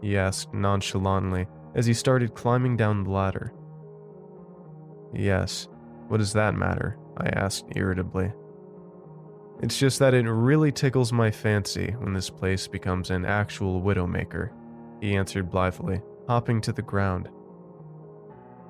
He 0.00 0.16
asked 0.16 0.54
nonchalantly 0.54 1.46
as 1.74 1.86
he 1.86 1.94
started 1.94 2.34
climbing 2.34 2.76
down 2.76 3.02
the 3.02 3.10
ladder. 3.10 3.52
Yes, 5.12 5.68
what 6.06 6.18
does 6.18 6.32
that 6.34 6.54
matter? 6.54 6.96
I 7.16 7.28
asked 7.30 7.66
irritably. 7.74 8.32
It's 9.60 9.78
just 9.78 9.98
that 9.98 10.14
it 10.14 10.28
really 10.30 10.70
tickles 10.70 11.12
my 11.12 11.30
fancy 11.30 11.90
when 11.98 12.12
this 12.12 12.30
place 12.30 12.68
becomes 12.68 13.10
an 13.10 13.24
actual 13.24 13.82
widowmaker, 13.82 14.50
he 15.00 15.16
answered 15.16 15.50
blithely, 15.50 16.00
hopping 16.28 16.60
to 16.60 16.72
the 16.72 16.82
ground. 16.82 17.28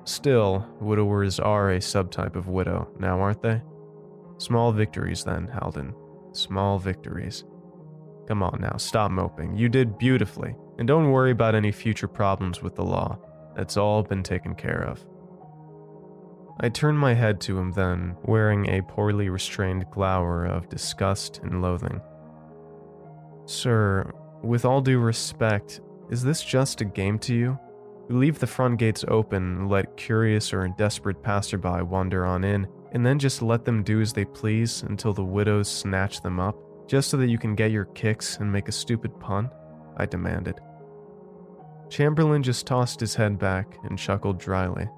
Still, 0.03 0.67
widowers 0.81 1.39
are 1.39 1.71
a 1.71 1.77
subtype 1.77 2.35
of 2.35 2.47
widow, 2.47 2.89
now 2.99 3.19
aren't 3.19 3.43
they? 3.43 3.61
Small 4.39 4.71
victories 4.71 5.23
then, 5.23 5.47
Halden. 5.47 5.93
Small 6.31 6.79
victories. 6.79 7.43
Come 8.27 8.41
on 8.41 8.59
now, 8.61 8.77
stop 8.77 9.11
moping. 9.11 9.55
You 9.55 9.69
did 9.69 9.97
beautifully. 9.97 10.55
And 10.79 10.87
don't 10.87 11.11
worry 11.11 11.31
about 11.31 11.55
any 11.55 11.71
future 11.71 12.07
problems 12.07 12.63
with 12.63 12.75
the 12.75 12.83
law. 12.83 13.19
That's 13.55 13.77
all 13.77 14.01
been 14.01 14.23
taken 14.23 14.55
care 14.55 14.83
of. 14.83 15.05
I 16.61 16.67
turned 16.69 16.99
my 16.99 17.13
head 17.13 17.39
to 17.41 17.57
him 17.57 17.71
then, 17.71 18.17
wearing 18.23 18.67
a 18.67 18.81
poorly 18.81 19.29
restrained 19.29 19.89
glower 19.91 20.45
of 20.45 20.67
disgust 20.67 21.39
and 21.43 21.61
loathing. 21.61 22.01
Sir, 23.45 24.11
with 24.43 24.65
all 24.65 24.81
due 24.81 24.99
respect, 24.99 25.79
is 26.09 26.21
this 26.21 26.43
just 26.43 26.81
a 26.81 26.85
game 26.85 27.17
to 27.19 27.33
you? 27.33 27.59
Leave 28.09 28.39
the 28.39 28.47
front 28.47 28.77
gates 28.77 29.05
open, 29.07 29.69
let 29.69 29.95
curious 29.95 30.51
or 30.51 30.67
desperate 30.67 31.23
passerby 31.23 31.83
wander 31.83 32.25
on 32.25 32.43
in, 32.43 32.67
and 32.91 33.05
then 33.05 33.19
just 33.19 33.41
let 33.41 33.63
them 33.63 33.83
do 33.83 34.01
as 34.01 34.11
they 34.11 34.25
please 34.25 34.83
until 34.83 35.13
the 35.13 35.23
widows 35.23 35.69
snatch 35.69 36.21
them 36.21 36.39
up, 36.39 36.57
just 36.87 37.09
so 37.09 37.17
that 37.17 37.29
you 37.29 37.37
can 37.37 37.55
get 37.55 37.71
your 37.71 37.85
kicks 37.85 38.37
and 38.37 38.51
make 38.51 38.67
a 38.67 38.73
stupid 38.73 39.17
pun? 39.19 39.49
I 39.95 40.05
demanded. 40.07 40.59
Chamberlain 41.89 42.43
just 42.43 42.67
tossed 42.67 42.99
his 42.99 43.15
head 43.15 43.39
back 43.39 43.77
and 43.83 43.97
chuckled 43.97 44.39
dryly. 44.39 44.89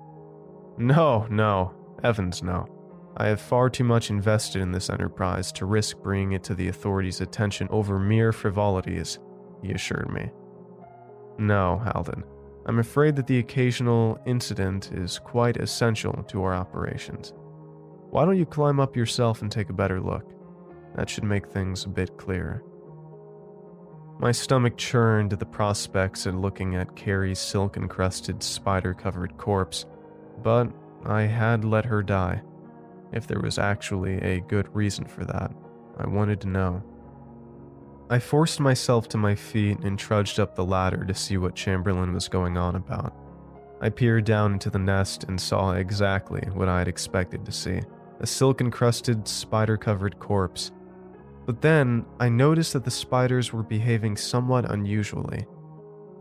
No, 0.81 1.27
no, 1.29 1.73
Evans, 2.03 2.41
no. 2.41 2.65
I 3.15 3.27
have 3.27 3.39
far 3.39 3.69
too 3.69 3.83
much 3.83 4.09
invested 4.09 4.63
in 4.63 4.71
this 4.71 4.89
enterprise 4.89 5.51
to 5.53 5.67
risk 5.67 5.97
bringing 6.01 6.31
it 6.31 6.43
to 6.45 6.55
the 6.55 6.69
authorities' 6.69 7.21
attention 7.21 7.67
over 7.69 7.99
mere 7.99 8.31
frivolities, 8.31 9.19
he 9.61 9.73
assured 9.73 10.11
me. 10.11 10.31
No, 11.37 11.77
Halden. 11.85 12.23
I'm 12.65 12.79
afraid 12.79 13.15
that 13.17 13.27
the 13.27 13.37
occasional 13.37 14.19
incident 14.25 14.91
is 14.91 15.19
quite 15.19 15.57
essential 15.57 16.23
to 16.29 16.43
our 16.43 16.55
operations. 16.55 17.31
Why 18.09 18.25
don't 18.25 18.39
you 18.39 18.47
climb 18.47 18.79
up 18.79 18.95
yourself 18.95 19.43
and 19.43 19.51
take 19.51 19.69
a 19.69 19.73
better 19.73 20.01
look? 20.01 20.33
That 20.95 21.07
should 21.07 21.25
make 21.25 21.47
things 21.47 21.85
a 21.85 21.89
bit 21.89 22.17
clearer. 22.17 22.63
My 24.19 24.31
stomach 24.31 24.77
churned 24.77 25.31
at 25.31 25.39
the 25.39 25.45
prospects 25.45 26.25
of 26.25 26.33
looking 26.33 26.75
at 26.75 26.95
Carrie's 26.95 27.39
silk 27.39 27.77
encrusted, 27.77 28.41
spider 28.41 28.95
covered 28.95 29.37
corpse, 29.37 29.85
but 30.43 30.71
I 31.05 31.23
had 31.23 31.65
let 31.65 31.85
her 31.85 32.03
die. 32.03 32.41
If 33.11 33.27
there 33.27 33.39
was 33.39 33.59
actually 33.59 34.17
a 34.19 34.41
good 34.41 34.73
reason 34.75 35.05
for 35.05 35.25
that, 35.25 35.53
I 35.97 36.07
wanted 36.07 36.41
to 36.41 36.47
know. 36.47 36.83
I 38.09 38.19
forced 38.19 38.59
myself 38.59 39.07
to 39.09 39.17
my 39.17 39.35
feet 39.35 39.79
and 39.79 39.97
trudged 39.97 40.39
up 40.39 40.55
the 40.55 40.65
ladder 40.65 41.05
to 41.05 41.13
see 41.13 41.37
what 41.37 41.55
Chamberlain 41.55 42.13
was 42.13 42.27
going 42.27 42.57
on 42.57 42.75
about. 42.75 43.15
I 43.81 43.89
peered 43.89 44.25
down 44.25 44.53
into 44.53 44.69
the 44.69 44.79
nest 44.79 45.23
and 45.25 45.39
saw 45.39 45.71
exactly 45.73 46.41
what 46.53 46.69
I 46.69 46.79
had 46.79 46.87
expected 46.87 47.45
to 47.45 47.51
see 47.51 47.81
a 48.19 48.27
silk 48.27 48.61
encrusted, 48.61 49.27
spider 49.27 49.77
covered 49.77 50.19
corpse 50.19 50.71
but 51.45 51.61
then 51.61 52.05
I 52.19 52.29
noticed 52.29 52.73
that 52.73 52.85
the 52.85 52.91
spiders 52.91 53.51
were 53.51 53.63
behaving 53.63 54.15
somewhat 54.15 54.71
unusually. 54.71 55.45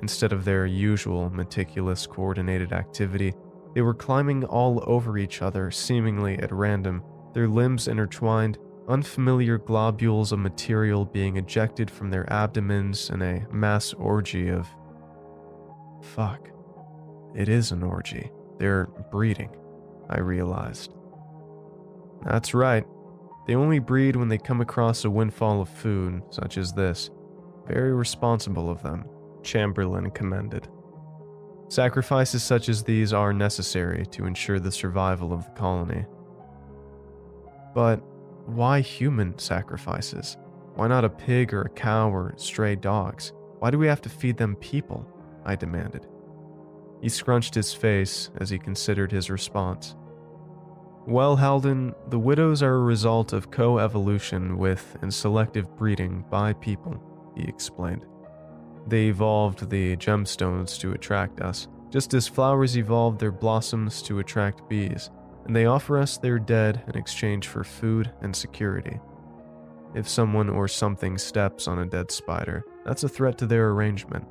Instead 0.01 0.33
of 0.33 0.45
their 0.45 0.67
usual 0.67 1.29
meticulous 1.31 2.07
coordinated 2.07 2.73
activity, 2.73 3.35
they 3.75 3.83
were 3.83 3.95
climbing 3.95 4.45
all 4.45 4.83
over 4.87 5.19
each 5.19 5.43
other, 5.43 5.71
seemingly 5.71 6.39
at 6.39 6.53
random, 6.53 7.03
their 7.33 7.49
limbs 7.49 7.89
intertwined, 7.89 8.59
unfamiliar 8.89 9.59
globules 9.59 10.33
of 10.33 10.39
material 10.41 11.05
being 11.05 11.37
ejected 11.37 11.91
from 11.91 12.11
their 12.11 12.31
abdomens 12.33 13.11
in 13.11 13.23
a 13.23 13.47
mass 13.53 13.93
orgy 13.95 14.49
of. 14.49 14.67
Fuck. 16.03 16.49
It 17.35 17.49
is 17.49 17.71
an 17.71 17.83
orgy. 17.83 18.31
They're 18.59 18.87
breeding, 19.11 19.51
I 20.09 20.19
realized. 20.19 20.95
That's 22.25 22.53
right, 22.53 22.85
they 23.47 23.55
only 23.55 23.79
breed 23.79 24.17
when 24.17 24.29
they 24.29 24.39
come 24.39 24.61
across 24.61 25.05
a 25.05 25.11
windfall 25.11 25.61
of 25.61 25.69
food, 25.69 26.23
such 26.31 26.59
as 26.59 26.73
this. 26.73 27.11
Very 27.67 27.93
responsible 27.93 28.69
of 28.71 28.83
them, 28.83 29.05
Chamberlain 29.43 30.11
commended. 30.11 30.69
Sacrifices 31.71 32.43
such 32.43 32.69
as 32.69 32.83
these 32.83 33.13
are 33.13 33.33
necessary 33.33 34.05
to 34.07 34.27
ensure 34.27 34.59
the 34.59 34.73
survival 34.73 35.33
of 35.33 35.45
the 35.45 35.53
colony. 35.53 36.05
But 37.77 38.03
why 38.47 38.81
human 38.81 39.39
sacrifices? 39.39 40.37
Why 40.75 40.89
not 40.89 41.05
a 41.05 41.09
pig 41.09 41.55
or 41.55 41.63
a 41.63 41.69
cow 41.69 42.11
or 42.11 42.35
stray 42.37 42.75
dogs? 42.75 43.33
Why 43.61 43.71
do 43.71 43.79
we 43.79 43.87
have 43.87 44.01
to 44.03 44.09
feed 44.09 44.37
them 44.37 44.57
people? 44.57 45.07
I 45.45 45.55
demanded. 45.55 46.09
He 47.01 47.09
scrunched 47.09 47.55
his 47.55 47.73
face 47.73 48.31
as 48.39 48.51
he 48.51 48.59
considered 48.59 49.13
his 49.13 49.31
response. 49.31 49.95
Well, 51.07 51.37
Halden, 51.37 51.95
the 52.09 52.19
widows 52.19 52.65
are 52.65 52.75
a 52.75 52.83
result 52.83 53.33
of 53.33 53.53
co 53.53 53.79
evolution 53.79 54.59
with 54.59 54.97
and 55.03 55.15
selective 55.15 55.77
breeding 55.77 56.25
by 56.31 56.53
people, 56.55 57.01
he 57.37 57.45
explained. 57.45 58.07
They 58.91 59.07
evolved 59.07 59.71
the 59.71 59.97
gemstones 59.97 60.77
to 60.81 60.91
attract 60.91 61.41
us, 61.41 61.69
just 61.91 62.13
as 62.13 62.27
flowers 62.27 62.77
evolved 62.77 63.21
their 63.21 63.31
blossoms 63.31 64.03
to 64.03 64.19
attract 64.19 64.69
bees, 64.69 65.11
and 65.47 65.55
they 65.55 65.67
offer 65.67 65.97
us 65.97 66.19
their 66.19 66.41
dead 66.41 66.83
in 66.89 66.97
exchange 66.99 67.47
for 67.47 67.63
food 67.63 68.11
and 68.21 68.35
security. 68.35 68.99
If 69.95 70.09
someone 70.09 70.51
or 70.51 70.67
something 70.67 71.19
steps 71.19 71.69
on 71.69 71.79
a 71.79 71.87
dead 71.87 72.11
spider, 72.11 72.65
that's 72.85 73.05
a 73.05 73.09
threat 73.09 73.39
to 73.39 73.47
their 73.47 73.71
arrangement. 73.71 74.25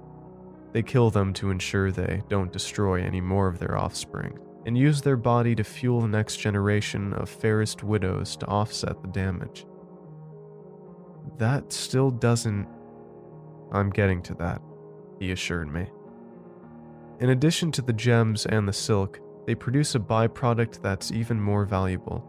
They 0.74 0.84
kill 0.84 1.10
them 1.10 1.34
to 1.36 1.52
ensure 1.52 1.90
they 1.90 2.22
don't 2.28 2.52
destroy 2.52 3.02
any 3.02 3.22
more 3.22 3.48
of 3.48 3.60
their 3.60 3.78
offspring 3.78 4.38
and 4.66 4.78
use 4.78 5.02
their 5.02 5.16
body 5.16 5.56
to 5.56 5.64
fuel 5.64 6.02
the 6.02 6.08
next 6.10 6.36
generation 6.36 7.14
of 7.14 7.30
fairest 7.30 7.82
widows 7.82 8.36
to 8.36 8.46
offset 8.48 9.02
the 9.02 9.08
damage. 9.08 9.66
That 11.38 11.72
still 11.72 12.12
doesn't. 12.12 12.68
I'm 13.72 13.90
getting 13.90 14.22
to 14.24 14.34
that, 14.36 14.62
he 15.20 15.32
assured 15.32 15.72
me. 15.72 15.88
In 17.20 17.30
addition 17.32 17.72
to 17.74 17.82
the 17.82 17.94
gems 17.94 18.46
and 18.46 18.68
the 18.68 18.74
silk, 18.74 19.20
they 19.46 19.56
produce 19.56 19.96
a 19.96 20.00
byproduct 20.00 20.82
that's 20.82 21.12
even 21.12 21.40
more 21.42 21.66
valuable. 21.66 22.24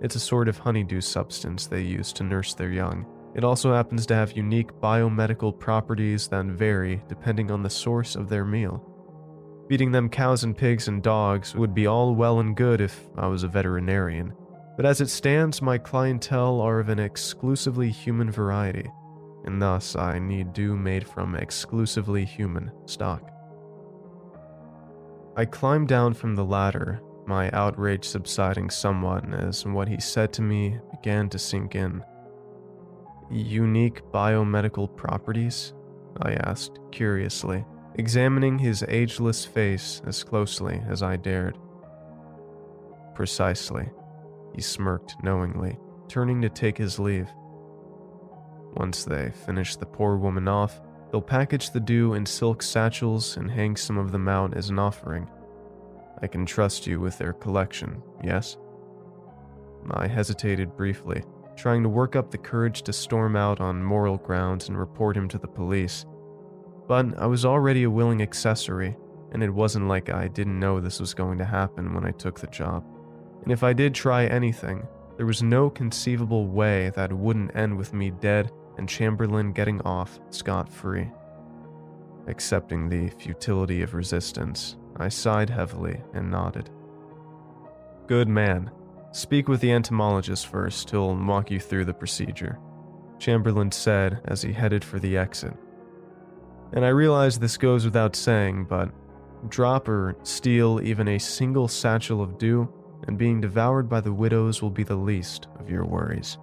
It's 0.00 0.14
a 0.14 0.20
sort 0.20 0.48
of 0.48 0.58
honeydew 0.58 1.00
substance 1.00 1.66
they 1.66 1.82
use 1.82 2.12
to 2.14 2.24
nurse 2.24 2.54
their 2.54 2.70
young. 2.70 3.06
It 3.34 3.44
also 3.44 3.74
happens 3.74 4.06
to 4.06 4.14
have 4.14 4.32
unique 4.32 4.72
biomedical 4.80 5.56
properties 5.56 6.28
that 6.28 6.46
vary 6.46 7.02
depending 7.08 7.50
on 7.50 7.62
the 7.62 7.70
source 7.70 8.16
of 8.16 8.28
their 8.28 8.44
meal. 8.44 8.84
Feeding 9.68 9.92
them 9.92 10.08
cows 10.08 10.42
and 10.42 10.56
pigs 10.56 10.88
and 10.88 11.02
dogs 11.02 11.54
would 11.54 11.74
be 11.74 11.86
all 11.86 12.14
well 12.14 12.40
and 12.40 12.56
good 12.56 12.80
if 12.80 13.06
I 13.16 13.28
was 13.28 13.44
a 13.44 13.48
veterinarian, 13.48 14.32
but 14.76 14.86
as 14.86 15.00
it 15.00 15.10
stands, 15.10 15.60
my 15.60 15.78
clientele 15.78 16.60
are 16.60 16.80
of 16.80 16.88
an 16.88 16.98
exclusively 16.98 17.90
human 17.90 18.30
variety, 18.30 18.90
and 19.44 19.60
thus 19.60 19.96
I 19.96 20.18
need 20.18 20.52
dew 20.52 20.76
made 20.76 21.06
from 21.06 21.34
exclusively 21.34 22.24
human 22.24 22.70
stock. 22.86 23.30
I 25.36 25.44
climbed 25.44 25.88
down 25.88 26.14
from 26.14 26.34
the 26.34 26.44
ladder, 26.44 27.00
my 27.26 27.50
outrage 27.52 28.04
subsiding 28.04 28.70
somewhat 28.70 29.32
as 29.32 29.64
what 29.64 29.88
he 29.88 30.00
said 30.00 30.32
to 30.34 30.42
me 30.42 30.78
began 30.90 31.28
to 31.30 31.38
sink 31.38 31.74
in. 31.74 32.04
Unique 33.30 34.02
biomedical 34.12 34.94
properties? 34.96 35.72
I 36.20 36.32
asked, 36.32 36.80
curiously 36.90 37.64
examining 38.00 38.58
his 38.58 38.84
ageless 38.88 39.44
face 39.44 40.00
as 40.06 40.22
closely 40.24 40.82
as 40.88 41.02
I 41.02 41.16
dared. 41.16 41.58
Precisely, 43.14 43.88
he 44.54 44.62
smirked 44.62 45.16
knowingly, 45.22 45.78
turning 46.08 46.40
to 46.42 46.48
take 46.48 46.78
his 46.78 46.98
leave. 46.98 47.28
Once 48.74 49.04
they 49.04 49.30
finish 49.46 49.76
the 49.76 49.86
poor 49.86 50.16
woman 50.16 50.46
off, 50.46 50.80
they'll 51.10 51.20
package 51.20 51.70
the 51.70 51.80
dew 51.80 52.14
in 52.14 52.24
silk 52.24 52.62
satchels 52.62 53.36
and 53.36 53.50
hang 53.50 53.76
some 53.76 53.98
of 53.98 54.12
them 54.12 54.28
out 54.28 54.56
as 54.56 54.70
an 54.70 54.78
offering. 54.78 55.28
I 56.22 56.26
can 56.26 56.46
trust 56.46 56.86
you 56.86 57.00
with 57.00 57.18
their 57.18 57.32
collection, 57.32 58.02
yes? 58.22 58.56
I 59.92 60.06
hesitated 60.06 60.76
briefly, 60.76 61.22
trying 61.56 61.82
to 61.82 61.88
work 61.88 62.14
up 62.14 62.30
the 62.30 62.38
courage 62.38 62.82
to 62.82 62.92
storm 62.92 63.34
out 63.34 63.60
on 63.60 63.82
moral 63.82 64.18
grounds 64.18 64.68
and 64.68 64.78
report 64.78 65.16
him 65.16 65.28
to 65.28 65.38
the 65.38 65.48
police. 65.48 66.04
But 66.86 67.18
I 67.18 67.26
was 67.26 67.44
already 67.44 67.84
a 67.84 67.90
willing 67.90 68.22
accessory, 68.22 68.96
and 69.32 69.42
it 69.42 69.50
wasn't 69.50 69.88
like 69.88 70.10
I 70.10 70.28
didn't 70.28 70.60
know 70.60 70.80
this 70.80 71.00
was 71.00 71.14
going 71.14 71.38
to 71.38 71.44
happen 71.44 71.94
when 71.94 72.04
I 72.04 72.10
took 72.12 72.38
the 72.38 72.46
job. 72.48 72.84
And 73.42 73.52
if 73.52 73.62
I 73.62 73.72
did 73.72 73.94
try 73.94 74.26
anything, 74.26 74.86
there 75.16 75.26
was 75.26 75.42
no 75.42 75.70
conceivable 75.70 76.46
way 76.46 76.90
that 76.90 77.12
wouldn't 77.12 77.54
end 77.56 77.76
with 77.76 77.92
me 77.94 78.10
dead 78.10 78.50
and 78.80 78.88
Chamberlain 78.88 79.52
getting 79.52 79.80
off 79.82 80.18
scot 80.30 80.66
free. 80.66 81.06
Accepting 82.26 82.88
the 82.88 83.10
futility 83.10 83.82
of 83.82 83.92
resistance, 83.92 84.76
I 84.96 85.10
sighed 85.10 85.50
heavily 85.50 86.00
and 86.14 86.30
nodded. 86.30 86.70
Good 88.06 88.26
man. 88.26 88.70
Speak 89.12 89.48
with 89.48 89.60
the 89.60 89.70
entomologist 89.70 90.46
first, 90.46 90.90
he'll 90.90 91.14
walk 91.14 91.50
you 91.50 91.60
through 91.60 91.84
the 91.84 91.92
procedure, 91.92 92.58
Chamberlain 93.18 93.70
said 93.70 94.22
as 94.24 94.40
he 94.40 94.52
headed 94.52 94.82
for 94.82 94.98
the 94.98 95.18
exit. 95.18 95.54
And 96.72 96.82
I 96.82 96.88
realize 96.88 97.38
this 97.38 97.58
goes 97.58 97.84
without 97.84 98.16
saying, 98.16 98.64
but 98.64 98.90
Drop 99.48 99.88
or 99.88 100.16
steal 100.22 100.80
even 100.82 101.08
a 101.08 101.18
single 101.18 101.68
satchel 101.68 102.22
of 102.22 102.38
dew, 102.38 102.72
and 103.06 103.16
being 103.16 103.40
devoured 103.40 103.88
by 103.88 104.00
the 104.00 104.12
widows 104.12 104.60
will 104.60 104.70
be 104.70 104.84
the 104.84 104.96
least 104.96 105.48
of 105.58 105.70
your 105.70 105.84
worries. 105.84 106.38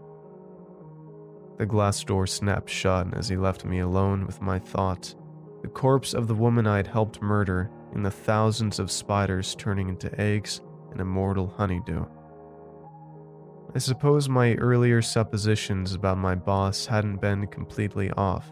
The 1.57 1.65
glass 1.65 2.03
door 2.03 2.27
snapped 2.27 2.69
shut 2.69 3.15
as 3.15 3.29
he 3.29 3.37
left 3.37 3.65
me 3.65 3.79
alone 3.79 4.25
with 4.25 4.41
my 4.41 4.59
thoughts, 4.59 5.15
the 5.63 5.67
corpse 5.67 6.13
of 6.13 6.27
the 6.27 6.35
woman 6.35 6.67
I 6.67 6.77
had 6.77 6.87
helped 6.87 7.21
murder, 7.21 7.71
and 7.93 8.05
the 8.05 8.11
thousands 8.11 8.79
of 8.79 8.91
spiders 8.91 9.55
turning 9.55 9.89
into 9.89 10.21
eggs 10.21 10.61
and 10.91 11.01
immortal 11.01 11.47
honeydew. 11.47 12.05
I 13.73 13.79
suppose 13.79 14.29
my 14.29 14.53
earlier 14.55 15.01
suppositions 15.01 15.93
about 15.93 16.17
my 16.17 16.35
boss 16.35 16.85
hadn't 16.85 17.21
been 17.21 17.47
completely 17.47 18.11
off. 18.11 18.51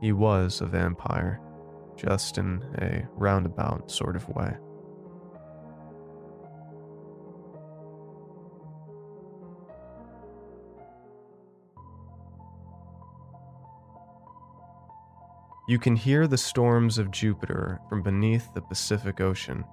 He 0.00 0.12
was 0.12 0.60
a 0.60 0.66
vampire, 0.66 1.40
just 1.96 2.38
in 2.38 2.62
a 2.78 3.06
roundabout 3.14 3.90
sort 3.90 4.16
of 4.16 4.28
way. 4.30 4.56
You 15.70 15.78
can 15.78 15.94
hear 15.94 16.26
the 16.26 16.36
storms 16.36 16.98
of 16.98 17.12
Jupiter 17.12 17.78
from 17.88 18.02
beneath 18.02 18.52
the 18.54 18.60
Pacific 18.60 19.20
Ocean. 19.20 19.64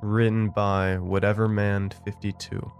Written 0.00 0.50
by 0.50 0.96
Whatever 0.98 1.48
Man 1.48 1.90
52. 2.04 2.72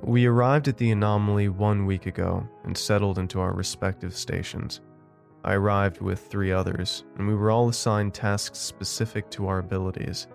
We 0.00 0.24
arrived 0.24 0.68
at 0.68 0.78
the 0.78 0.90
anomaly 0.90 1.50
one 1.50 1.84
week 1.84 2.06
ago 2.06 2.48
and 2.64 2.74
settled 2.74 3.18
into 3.18 3.40
our 3.40 3.52
respective 3.52 4.16
stations. 4.16 4.80
I 5.44 5.52
arrived 5.52 6.00
with 6.00 6.20
three 6.28 6.50
others, 6.50 7.04
and 7.18 7.28
we 7.28 7.34
were 7.34 7.50
all 7.50 7.68
assigned 7.68 8.14
tasks 8.14 8.58
specific 8.58 9.30
to 9.32 9.48
our 9.48 9.58
abilities. 9.58 10.28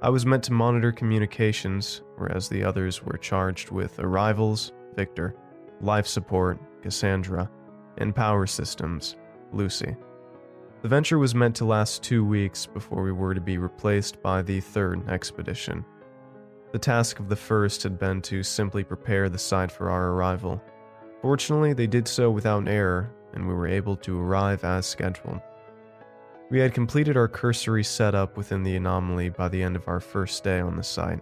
I 0.00 0.10
was 0.10 0.24
meant 0.24 0.44
to 0.44 0.52
monitor 0.52 0.92
communications, 0.92 2.02
whereas 2.16 2.48
the 2.48 2.62
others 2.62 3.02
were 3.02 3.18
charged 3.18 3.70
with 3.70 3.98
arrivals, 3.98 4.72
Victor, 4.94 5.34
life 5.80 6.06
support, 6.06 6.60
Cassandra, 6.82 7.50
and 7.96 8.14
power 8.14 8.46
systems, 8.46 9.16
Lucy. 9.52 9.96
The 10.82 10.88
venture 10.88 11.18
was 11.18 11.34
meant 11.34 11.56
to 11.56 11.64
last 11.64 12.04
two 12.04 12.24
weeks 12.24 12.64
before 12.64 13.02
we 13.02 13.10
were 13.10 13.34
to 13.34 13.40
be 13.40 13.58
replaced 13.58 14.22
by 14.22 14.40
the 14.42 14.60
third 14.60 15.08
expedition. 15.08 15.84
The 16.70 16.78
task 16.78 17.18
of 17.18 17.28
the 17.28 17.34
first 17.34 17.82
had 17.82 17.98
been 17.98 18.22
to 18.22 18.44
simply 18.44 18.84
prepare 18.84 19.28
the 19.28 19.38
site 19.38 19.72
for 19.72 19.90
our 19.90 20.12
arrival. 20.12 20.62
Fortunately, 21.22 21.72
they 21.72 21.88
did 21.88 22.06
so 22.06 22.30
without 22.30 22.68
error, 22.68 23.10
and 23.32 23.48
we 23.48 23.54
were 23.54 23.66
able 23.66 23.96
to 23.96 24.20
arrive 24.20 24.62
as 24.62 24.86
scheduled. 24.86 25.40
We 26.50 26.60
had 26.60 26.72
completed 26.72 27.18
our 27.18 27.28
cursory 27.28 27.84
setup 27.84 28.38
within 28.38 28.62
the 28.62 28.76
anomaly 28.76 29.28
by 29.28 29.48
the 29.48 29.62
end 29.62 29.76
of 29.76 29.86
our 29.86 30.00
first 30.00 30.42
day 30.44 30.60
on 30.60 30.76
the 30.76 30.82
site. 30.82 31.20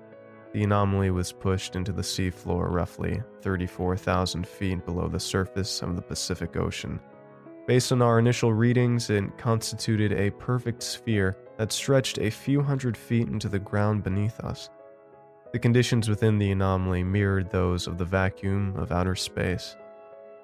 The 0.53 0.63
anomaly 0.63 1.11
was 1.11 1.33
pushed 1.33 1.75
into 1.75 1.91
the 1.91 2.03
seafloor 2.03 2.71
roughly 2.71 3.21
34,000 3.43 4.47
feet 4.47 4.85
below 4.87 5.09
the 5.09 5.19
surface 5.19 5.83
of 5.83 5.97
the 5.97 6.03
Pacific 6.03 6.57
Ocean. 6.57 7.01
Based 7.67 7.91
on 7.91 8.03
our 8.03 8.21
initial 8.21 8.53
readings, 8.53 9.11
it 9.11 9.37
constituted 9.37 10.13
a 10.13 10.31
perfect 10.31 10.81
sphere 10.85 11.37
that 11.57 11.73
stretched 11.73 12.19
a 12.19 12.31
few 12.31 12.63
hundred 12.63 12.97
feet 12.97 13.27
into 13.27 13.49
the 13.49 13.59
ground 13.59 14.05
beneath 14.05 14.39
us. 14.41 14.71
The 15.53 15.59
conditions 15.59 16.09
within 16.09 16.39
the 16.39 16.53
anomaly 16.53 17.03
mirrored 17.03 17.51
those 17.51 17.89
of 17.89 17.99
the 17.99 18.05
vacuum 18.05 18.77
of 18.77 18.93
outer 18.93 19.17
space. 19.17 19.75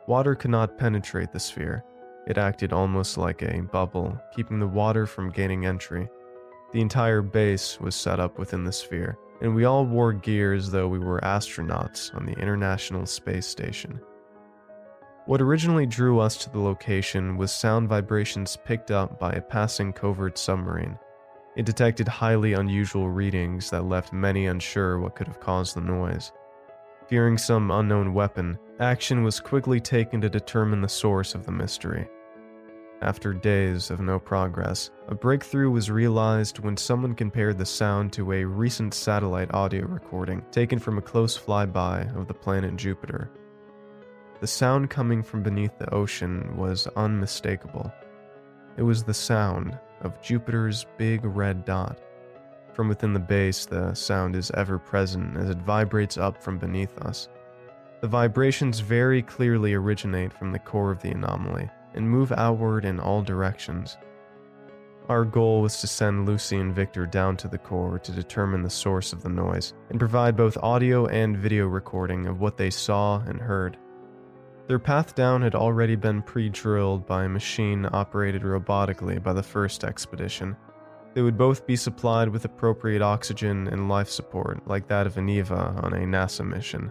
Water 0.08 0.34
could 0.34 0.50
not 0.50 0.76
penetrate 0.76 1.30
the 1.30 1.38
sphere, 1.38 1.84
it 2.26 2.38
acted 2.38 2.72
almost 2.72 3.18
like 3.18 3.42
a 3.42 3.62
bubble, 3.62 4.18
keeping 4.34 4.60
the 4.60 4.66
water 4.66 5.06
from 5.06 5.30
gaining 5.30 5.66
entry. 5.66 6.08
The 6.72 6.80
entire 6.80 7.22
base 7.22 7.80
was 7.80 7.94
set 7.94 8.20
up 8.20 8.38
within 8.38 8.64
the 8.64 8.72
sphere, 8.72 9.18
and 9.40 9.54
we 9.54 9.64
all 9.64 9.84
wore 9.84 10.12
gear 10.12 10.54
as 10.54 10.70
though 10.70 10.88
we 10.88 10.98
were 10.98 11.20
astronauts 11.20 12.14
on 12.14 12.24
the 12.24 12.38
International 12.38 13.06
Space 13.06 13.46
Station. 13.46 14.00
What 15.26 15.40
originally 15.40 15.86
drew 15.86 16.18
us 16.18 16.36
to 16.38 16.50
the 16.50 16.58
location 16.58 17.36
was 17.36 17.52
sound 17.52 17.88
vibrations 17.88 18.56
picked 18.64 18.90
up 18.90 19.20
by 19.20 19.30
a 19.32 19.40
passing 19.40 19.92
covert 19.92 20.36
submarine. 20.36 20.98
It 21.54 21.66
detected 21.66 22.08
highly 22.08 22.54
unusual 22.54 23.10
readings 23.10 23.70
that 23.70 23.84
left 23.84 24.12
many 24.12 24.46
unsure 24.46 24.98
what 24.98 25.14
could 25.14 25.28
have 25.28 25.38
caused 25.38 25.76
the 25.76 25.80
noise. 25.80 26.32
Fearing 27.12 27.36
some 27.36 27.70
unknown 27.70 28.14
weapon, 28.14 28.58
action 28.80 29.22
was 29.22 29.38
quickly 29.38 29.78
taken 29.78 30.18
to 30.22 30.30
determine 30.30 30.80
the 30.80 30.88
source 30.88 31.34
of 31.34 31.44
the 31.44 31.52
mystery. 31.52 32.08
After 33.02 33.34
days 33.34 33.90
of 33.90 34.00
no 34.00 34.18
progress, 34.18 34.90
a 35.08 35.14
breakthrough 35.14 35.70
was 35.70 35.90
realized 35.90 36.60
when 36.60 36.74
someone 36.74 37.14
compared 37.14 37.58
the 37.58 37.66
sound 37.66 38.14
to 38.14 38.32
a 38.32 38.42
recent 38.42 38.94
satellite 38.94 39.52
audio 39.52 39.84
recording 39.84 40.42
taken 40.50 40.78
from 40.78 40.96
a 40.96 41.02
close 41.02 41.36
flyby 41.36 42.16
of 42.16 42.28
the 42.28 42.32
planet 42.32 42.76
Jupiter. 42.76 43.30
The 44.40 44.46
sound 44.46 44.88
coming 44.88 45.22
from 45.22 45.42
beneath 45.42 45.76
the 45.78 45.92
ocean 45.92 46.56
was 46.56 46.86
unmistakable. 46.96 47.92
It 48.78 48.84
was 48.84 49.04
the 49.04 49.12
sound 49.12 49.78
of 50.00 50.22
Jupiter's 50.22 50.86
big 50.96 51.26
red 51.26 51.66
dot. 51.66 52.00
From 52.72 52.88
within 52.88 53.12
the 53.12 53.20
base, 53.20 53.66
the 53.66 53.94
sound 53.94 54.34
is 54.34 54.50
ever 54.52 54.78
present 54.78 55.36
as 55.36 55.50
it 55.50 55.58
vibrates 55.58 56.16
up 56.16 56.42
from 56.42 56.58
beneath 56.58 56.96
us. 56.98 57.28
The 58.00 58.08
vibrations 58.08 58.80
very 58.80 59.22
clearly 59.22 59.74
originate 59.74 60.32
from 60.32 60.52
the 60.52 60.58
core 60.58 60.90
of 60.90 61.02
the 61.02 61.10
anomaly 61.10 61.70
and 61.94 62.08
move 62.08 62.32
outward 62.32 62.84
in 62.84 62.98
all 62.98 63.22
directions. 63.22 63.98
Our 65.08 65.24
goal 65.24 65.62
was 65.62 65.80
to 65.80 65.86
send 65.86 66.26
Lucy 66.26 66.58
and 66.58 66.74
Victor 66.74 67.06
down 67.06 67.36
to 67.38 67.48
the 67.48 67.58
core 67.58 67.98
to 67.98 68.12
determine 68.12 68.62
the 68.62 68.70
source 68.70 69.12
of 69.12 69.22
the 69.22 69.28
noise 69.28 69.74
and 69.90 69.98
provide 69.98 70.36
both 70.36 70.56
audio 70.62 71.06
and 71.06 71.36
video 71.36 71.66
recording 71.66 72.26
of 72.26 72.40
what 72.40 72.56
they 72.56 72.70
saw 72.70 73.20
and 73.20 73.40
heard. 73.40 73.76
Their 74.68 74.78
path 74.78 75.14
down 75.14 75.42
had 75.42 75.54
already 75.54 75.96
been 75.96 76.22
pre 76.22 76.48
drilled 76.48 77.06
by 77.06 77.24
a 77.24 77.28
machine 77.28 77.86
operated 77.92 78.42
robotically 78.42 79.22
by 79.22 79.32
the 79.32 79.42
first 79.42 79.84
expedition, 79.84 80.56
they 81.14 81.22
would 81.22 81.36
both 81.36 81.66
be 81.66 81.76
supplied 81.76 82.28
with 82.28 82.44
appropriate 82.44 83.02
oxygen 83.02 83.68
and 83.68 83.88
life 83.88 84.08
support, 84.08 84.66
like 84.66 84.88
that 84.88 85.06
of 85.06 85.16
an 85.16 85.28
EVA 85.28 85.80
on 85.82 85.92
a 85.92 86.06
NASA 86.06 86.46
mission. 86.46 86.90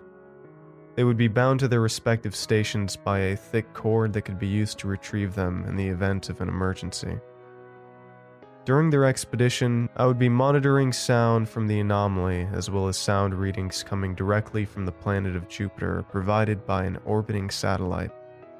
They 0.95 1.03
would 1.03 1.17
be 1.17 1.27
bound 1.27 1.59
to 1.61 1.67
their 1.67 1.81
respective 1.81 2.35
stations 2.35 2.95
by 2.95 3.19
a 3.19 3.35
thick 3.35 3.73
cord 3.73 4.13
that 4.13 4.23
could 4.23 4.37
be 4.37 4.47
used 4.47 4.77
to 4.79 4.87
retrieve 4.87 5.35
them 5.35 5.63
in 5.67 5.75
the 5.75 5.87
event 5.87 6.29
of 6.29 6.41
an 6.41 6.49
emergency. 6.49 7.17
During 8.63 8.91
their 8.91 9.05
expedition, 9.05 9.89
I 9.95 10.05
would 10.05 10.19
be 10.19 10.29
monitoring 10.29 10.93
sound 10.93 11.49
from 11.49 11.67
the 11.67 11.79
anomaly 11.79 12.47
as 12.53 12.69
well 12.69 12.87
as 12.87 12.97
sound 12.97 13.33
readings 13.33 13.81
coming 13.81 14.13
directly 14.13 14.65
from 14.65 14.85
the 14.85 14.91
planet 14.91 15.35
of 15.35 15.47
Jupiter 15.47 16.03
provided 16.11 16.63
by 16.67 16.83
an 16.83 16.99
orbiting 17.05 17.49
satellite. 17.49 18.11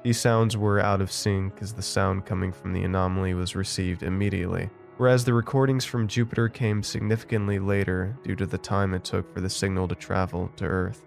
These 0.02 0.18
sounds 0.18 0.56
were 0.56 0.80
out 0.80 1.00
of 1.00 1.12
sync 1.12 1.58
as 1.60 1.72
the 1.72 1.82
sound 1.82 2.26
coming 2.26 2.50
from 2.50 2.72
the 2.72 2.82
anomaly 2.82 3.34
was 3.34 3.54
received 3.54 4.02
immediately, 4.02 4.70
whereas 5.02 5.24
the 5.24 5.34
recordings 5.34 5.84
from 5.84 6.06
Jupiter 6.06 6.48
came 6.48 6.80
significantly 6.80 7.58
later 7.58 8.16
due 8.22 8.36
to 8.36 8.46
the 8.46 8.56
time 8.56 8.94
it 8.94 9.02
took 9.02 9.34
for 9.34 9.40
the 9.40 9.50
signal 9.50 9.88
to 9.88 9.96
travel 9.96 10.48
to 10.54 10.64
Earth. 10.64 11.04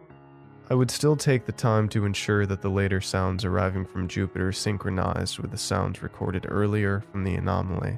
I 0.69 0.73
would 0.73 0.91
still 0.91 1.15
take 1.15 1.45
the 1.45 1.53
time 1.53 1.87
to 1.87 2.03
ensure 2.03 2.45
that 2.45 2.61
the 2.61 2.67
later 2.67 2.99
sounds 2.99 3.45
arriving 3.45 3.85
from 3.85 4.09
Jupiter 4.09 4.51
synchronized 4.51 5.39
with 5.39 5.49
the 5.49 5.57
sounds 5.57 6.03
recorded 6.03 6.45
earlier 6.49 7.05
from 7.09 7.23
the 7.23 7.35
anomaly. 7.35 7.97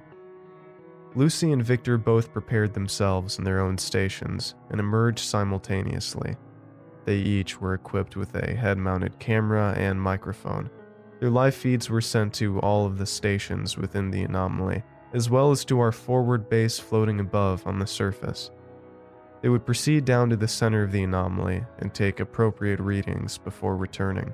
Lucy 1.16 1.52
and 1.52 1.66
Victor 1.66 1.98
both 1.98 2.32
prepared 2.32 2.76
themselves 2.76 3.40
in 3.40 3.44
their 3.44 3.60
own 3.60 3.80
stations 3.80 4.54
and 4.70 4.80
emerged 4.80 5.26
simultaneously. 5.26 6.36
They 7.06 7.18
each 7.18 7.60
were 7.60 7.74
equipped 7.74 8.16
with 8.16 8.36
a 8.36 8.54
head 8.54 8.78
mounted 8.78 9.18
camera 9.18 9.74
and 9.76 10.00
microphone. 10.00 10.70
Their 11.20 11.32
live 11.32 11.56
feeds 11.56 11.90
were 11.90 12.02
sent 12.02 12.36
to 12.36 12.60
all 12.60 12.86
of 12.86 13.00
the 13.00 13.08
stations 13.08 13.78
within 13.78 14.12
the 14.12 14.22
anomaly 14.22 14.84
as 15.14 15.30
well 15.30 15.52
as 15.52 15.64
to 15.66 15.80
our 15.80 15.92
forward 15.92 16.50
base 16.50 16.80
floating 16.80 17.20
above 17.20 17.66
on 17.66 17.80
the 17.80 17.88
surface. 17.88 18.52
They 19.42 19.50
would 19.50 19.66
proceed 19.66 20.06
down 20.06 20.30
to 20.30 20.36
the 20.36 20.48
center 20.48 20.84
of 20.84 20.92
the 20.92 21.04
anomaly 21.04 21.64
and 21.80 21.94
take 21.94 22.20
appropriate 22.20 22.80
readings 22.80 23.38
before 23.38 23.78
returning. 23.78 24.34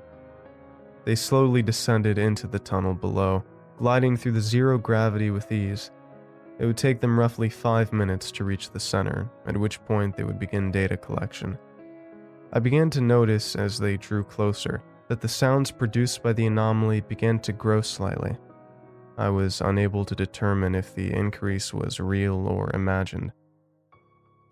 They 1.04 1.14
slowly 1.14 1.62
descended 1.62 2.18
into 2.18 2.46
the 2.46 2.58
tunnel 2.58 2.94
below, 2.94 3.44
gliding 3.76 4.16
through 4.16 4.32
the 4.32 4.40
zero 4.40 4.78
gravity 4.78 5.30
with 5.30 5.52
ease. 5.52 5.90
It 6.58 6.66
would 6.66 6.76
take 6.76 7.00
them 7.00 7.18
roughly 7.18 7.50
five 7.50 7.92
minutes 7.92 8.30
to 8.32 8.44
reach 8.44 8.70
the 8.70 8.80
center, 8.80 9.28
at 9.46 9.56
which 9.56 9.84
point 9.84 10.16
they 10.16 10.24
would 10.24 10.38
begin 10.38 10.70
data 10.70 10.96
collection. 10.96 11.58
I 12.52 12.60
began 12.60 12.88
to 12.90 13.00
notice 13.00 13.56
as 13.56 13.78
they 13.78 13.96
drew 13.96 14.24
closer 14.24 14.82
that 15.08 15.20
the 15.20 15.28
sounds 15.28 15.70
produced 15.70 16.22
by 16.22 16.32
the 16.32 16.46
anomaly 16.46 17.02
began 17.02 17.38
to 17.40 17.52
grow 17.52 17.80
slightly. 17.80 18.36
I 19.16 19.28
was 19.28 19.60
unable 19.60 20.04
to 20.04 20.14
determine 20.14 20.74
if 20.74 20.94
the 20.94 21.12
increase 21.12 21.72
was 21.72 22.00
real 22.00 22.48
or 22.48 22.70
imagined. 22.74 23.32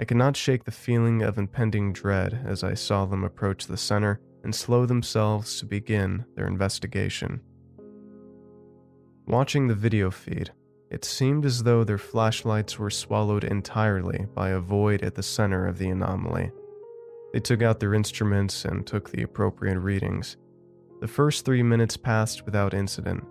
I 0.00 0.04
could 0.04 0.16
not 0.16 0.36
shake 0.36 0.64
the 0.64 0.70
feeling 0.70 1.22
of 1.22 1.38
impending 1.38 1.92
dread 1.92 2.44
as 2.46 2.62
I 2.62 2.74
saw 2.74 3.04
them 3.04 3.24
approach 3.24 3.66
the 3.66 3.76
center 3.76 4.20
and 4.44 4.54
slow 4.54 4.86
themselves 4.86 5.58
to 5.60 5.66
begin 5.66 6.24
their 6.34 6.46
investigation. 6.46 7.40
Watching 9.26 9.68
the 9.68 9.74
video 9.74 10.10
feed, 10.10 10.50
it 10.90 11.04
seemed 11.04 11.44
as 11.44 11.62
though 11.62 11.84
their 11.84 11.98
flashlights 11.98 12.78
were 12.78 12.90
swallowed 12.90 13.44
entirely 13.44 14.26
by 14.34 14.50
a 14.50 14.60
void 14.60 15.02
at 15.02 15.14
the 15.14 15.22
center 15.22 15.66
of 15.66 15.78
the 15.78 15.88
anomaly. 15.88 16.50
They 17.32 17.40
took 17.40 17.62
out 17.62 17.80
their 17.80 17.94
instruments 17.94 18.64
and 18.64 18.86
took 18.86 19.10
the 19.10 19.22
appropriate 19.22 19.78
readings. 19.78 20.36
The 21.00 21.08
first 21.08 21.44
three 21.44 21.62
minutes 21.62 21.96
passed 21.96 22.44
without 22.44 22.74
incident. 22.74 23.24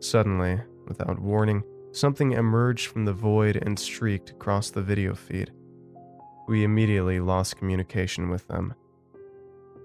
Suddenly, 0.00 0.60
without 0.88 1.20
warning, 1.20 1.62
something 1.92 2.32
emerged 2.32 2.86
from 2.86 3.04
the 3.04 3.12
void 3.12 3.56
and 3.56 3.78
streaked 3.78 4.30
across 4.30 4.70
the 4.70 4.82
video 4.82 5.14
feed. 5.14 5.52
We 6.48 6.64
immediately 6.64 7.20
lost 7.20 7.58
communication 7.58 8.30
with 8.30 8.48
them. 8.48 8.74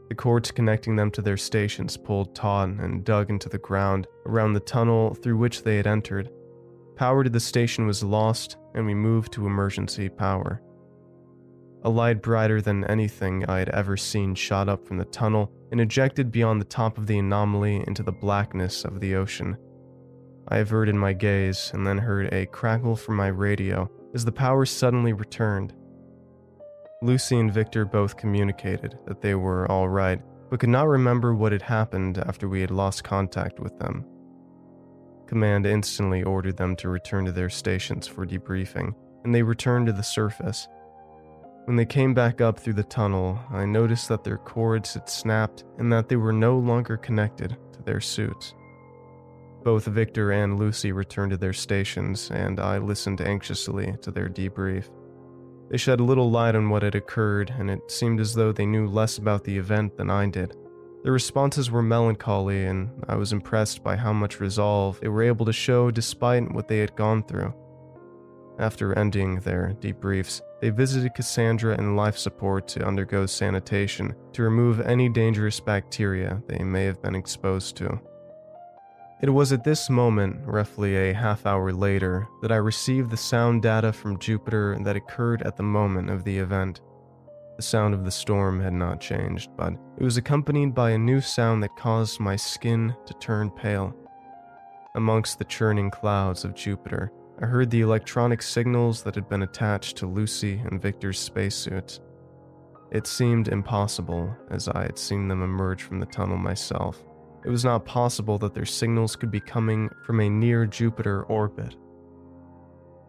The 0.09 0.15
cords 0.15 0.51
connecting 0.51 0.95
them 0.95 1.11
to 1.11 1.21
their 1.21 1.37
stations 1.37 1.97
pulled 1.97 2.33
taut 2.33 2.69
and 2.69 3.03
dug 3.03 3.29
into 3.29 3.49
the 3.49 3.57
ground 3.57 4.07
around 4.25 4.53
the 4.53 4.59
tunnel 4.59 5.15
through 5.15 5.37
which 5.37 5.63
they 5.63 5.77
had 5.77 5.87
entered. 5.87 6.29
Power 6.95 7.23
to 7.23 7.29
the 7.29 7.39
station 7.39 7.85
was 7.85 8.03
lost, 8.03 8.57
and 8.73 8.85
we 8.85 8.93
moved 8.93 9.33
to 9.33 9.45
emergency 9.45 10.07
power. 10.07 10.61
A 11.83 11.89
light 11.89 12.21
brighter 12.21 12.61
than 12.61 12.85
anything 12.85 13.45
I 13.45 13.59
had 13.59 13.69
ever 13.69 13.97
seen 13.97 14.33
shot 14.33 14.69
up 14.69 14.87
from 14.87 14.97
the 14.97 15.05
tunnel 15.05 15.51
and 15.71 15.81
ejected 15.81 16.31
beyond 16.31 16.61
the 16.61 16.65
top 16.65 16.97
of 16.97 17.05
the 17.05 17.19
anomaly 17.19 17.83
into 17.85 18.01
the 18.01 18.11
blackness 18.11 18.85
of 18.85 19.01
the 19.01 19.15
ocean. 19.15 19.57
I 20.47 20.57
averted 20.57 20.95
my 20.95 21.13
gaze 21.13 21.71
and 21.73 21.85
then 21.85 21.97
heard 21.97 22.33
a 22.33 22.45
crackle 22.45 22.95
from 22.95 23.15
my 23.15 23.27
radio 23.27 23.89
as 24.13 24.25
the 24.25 24.31
power 24.31 24.65
suddenly 24.65 25.13
returned. 25.13 25.73
Lucy 27.01 27.39
and 27.39 27.53
Victor 27.53 27.85
both 27.85 28.17
communicated 28.17 28.97
that 29.05 29.21
they 29.21 29.35
were 29.35 29.69
all 29.71 29.89
right, 29.89 30.21
but 30.49 30.59
could 30.59 30.69
not 30.69 30.87
remember 30.87 31.35
what 31.35 31.51
had 31.51 31.61
happened 31.61 32.17
after 32.19 32.47
we 32.47 32.61
had 32.61 32.71
lost 32.71 33.03
contact 33.03 33.59
with 33.59 33.77
them. 33.79 34.05
Command 35.27 35.65
instantly 35.65 36.23
ordered 36.23 36.57
them 36.57 36.75
to 36.77 36.89
return 36.89 37.25
to 37.25 37.31
their 37.31 37.49
stations 37.49 38.07
for 38.07 38.25
debriefing, 38.25 38.93
and 39.23 39.33
they 39.33 39.43
returned 39.43 39.87
to 39.87 39.93
the 39.93 40.03
surface. 40.03 40.67
When 41.65 41.75
they 41.75 41.85
came 41.85 42.13
back 42.13 42.41
up 42.41 42.59
through 42.59 42.73
the 42.73 42.83
tunnel, 42.83 43.39
I 43.49 43.65
noticed 43.65 44.07
that 44.09 44.23
their 44.23 44.37
cords 44.37 44.93
had 44.93 45.09
snapped 45.09 45.63
and 45.79 45.91
that 45.91 46.07
they 46.07 46.15
were 46.15 46.31
no 46.31 46.59
longer 46.59 46.95
connected 46.95 47.57
to 47.73 47.81
their 47.81 47.99
suits. 47.99 48.53
Both 49.65 49.85
Victor 49.85 50.31
and 50.31 50.59
Lucy 50.59 50.91
returned 50.91 51.31
to 51.31 51.37
their 51.37 51.51
stations, 51.51 52.29
and 52.29 52.59
I 52.59 52.77
listened 52.77 53.19
anxiously 53.19 53.95
to 54.03 54.11
their 54.11 54.29
debrief. 54.29 54.91
They 55.71 55.77
shed 55.77 55.99
little 55.99 56.29
light 56.29 56.55
on 56.55 56.69
what 56.69 56.83
had 56.83 56.93
occurred, 56.93 57.51
and 57.57 57.71
it 57.71 57.89
seemed 57.89 58.19
as 58.19 58.35
though 58.35 58.51
they 58.51 58.67
knew 58.67 58.85
less 58.85 59.17
about 59.17 59.43
the 59.43 59.57
event 59.57 59.97
than 59.97 60.11
I 60.11 60.29
did. 60.29 60.55
Their 61.01 61.13
responses 61.13 61.71
were 61.71 61.81
melancholy, 61.81 62.65
and 62.65 62.91
I 63.09 63.15
was 63.15 63.33
impressed 63.33 63.83
by 63.83 63.95
how 63.95 64.13
much 64.13 64.39
resolve 64.39 64.99
they 64.99 65.07
were 65.07 65.23
able 65.23 65.47
to 65.47 65.53
show 65.53 65.89
despite 65.89 66.53
what 66.53 66.67
they 66.67 66.77
had 66.77 66.95
gone 66.95 67.23
through. 67.23 67.51
After 68.59 68.93
ending 68.93 69.39
their 69.39 69.75
debriefs, 69.79 70.41
they 70.61 70.69
visited 70.69 71.15
Cassandra 71.15 71.75
in 71.75 71.95
life 71.95 72.19
support 72.19 72.67
to 72.67 72.85
undergo 72.85 73.25
sanitation 73.25 74.13
to 74.33 74.43
remove 74.43 74.79
any 74.79 75.09
dangerous 75.09 75.59
bacteria 75.59 76.43
they 76.47 76.63
may 76.63 76.85
have 76.85 77.01
been 77.01 77.15
exposed 77.15 77.75
to. 77.77 77.99
It 79.25 79.33
was 79.33 79.51
at 79.51 79.63
this 79.63 79.89
moment, 79.89 80.45
roughly 80.45 80.95
a 80.95 81.11
half 81.11 81.47
hour 81.47 81.73
later, 81.73 82.27
that 82.43 82.51
I 82.51 82.57
received 82.57 83.09
the 83.09 83.17
sound 83.17 83.63
data 83.63 83.91
from 83.91 84.19
Jupiter 84.19 84.77
that 84.83 84.95
occurred 84.95 85.41
at 85.41 85.57
the 85.57 85.63
moment 85.63 86.11
of 86.11 86.23
the 86.23 86.37
event. 86.37 86.81
The 87.55 87.63
sound 87.63 87.95
of 87.95 88.05
the 88.05 88.11
storm 88.11 88.61
had 88.61 88.73
not 88.73 89.01
changed, 89.01 89.49
but 89.57 89.73
it 89.97 90.03
was 90.03 90.17
accompanied 90.17 90.75
by 90.75 90.91
a 90.91 90.99
new 90.99 91.21
sound 91.21 91.63
that 91.63 91.75
caused 91.75 92.19
my 92.19 92.35
skin 92.35 92.95
to 93.07 93.15
turn 93.15 93.49
pale. 93.49 93.95
Amongst 94.93 95.39
the 95.39 95.45
churning 95.45 95.89
clouds 95.89 96.45
of 96.45 96.53
Jupiter, 96.53 97.11
I 97.41 97.47
heard 97.47 97.71
the 97.71 97.81
electronic 97.81 98.43
signals 98.43 99.01
that 99.01 99.15
had 99.15 99.27
been 99.27 99.41
attached 99.41 99.97
to 99.97 100.05
Lucy 100.05 100.61
and 100.69 100.79
Victor's 100.79 101.17
spacesuits. 101.17 101.99
It 102.91 103.07
seemed 103.07 103.47
impossible, 103.47 104.37
as 104.51 104.67
I 104.67 104.83
had 104.83 104.99
seen 104.99 105.27
them 105.27 105.41
emerge 105.41 105.81
from 105.81 105.99
the 105.99 106.05
tunnel 106.05 106.37
myself. 106.37 107.03
It 107.45 107.49
was 107.49 107.63
not 107.63 107.85
possible 107.85 108.39
that 108.39 108.55
their 108.55 108.65
signals 108.65 109.15
could 109.15 109.29
be 109.29 109.39
coming 109.39 109.89
from 110.03 110.19
a 110.19 110.29
near 110.29 110.65
Jupiter 110.65 111.23
orbit. 111.25 111.75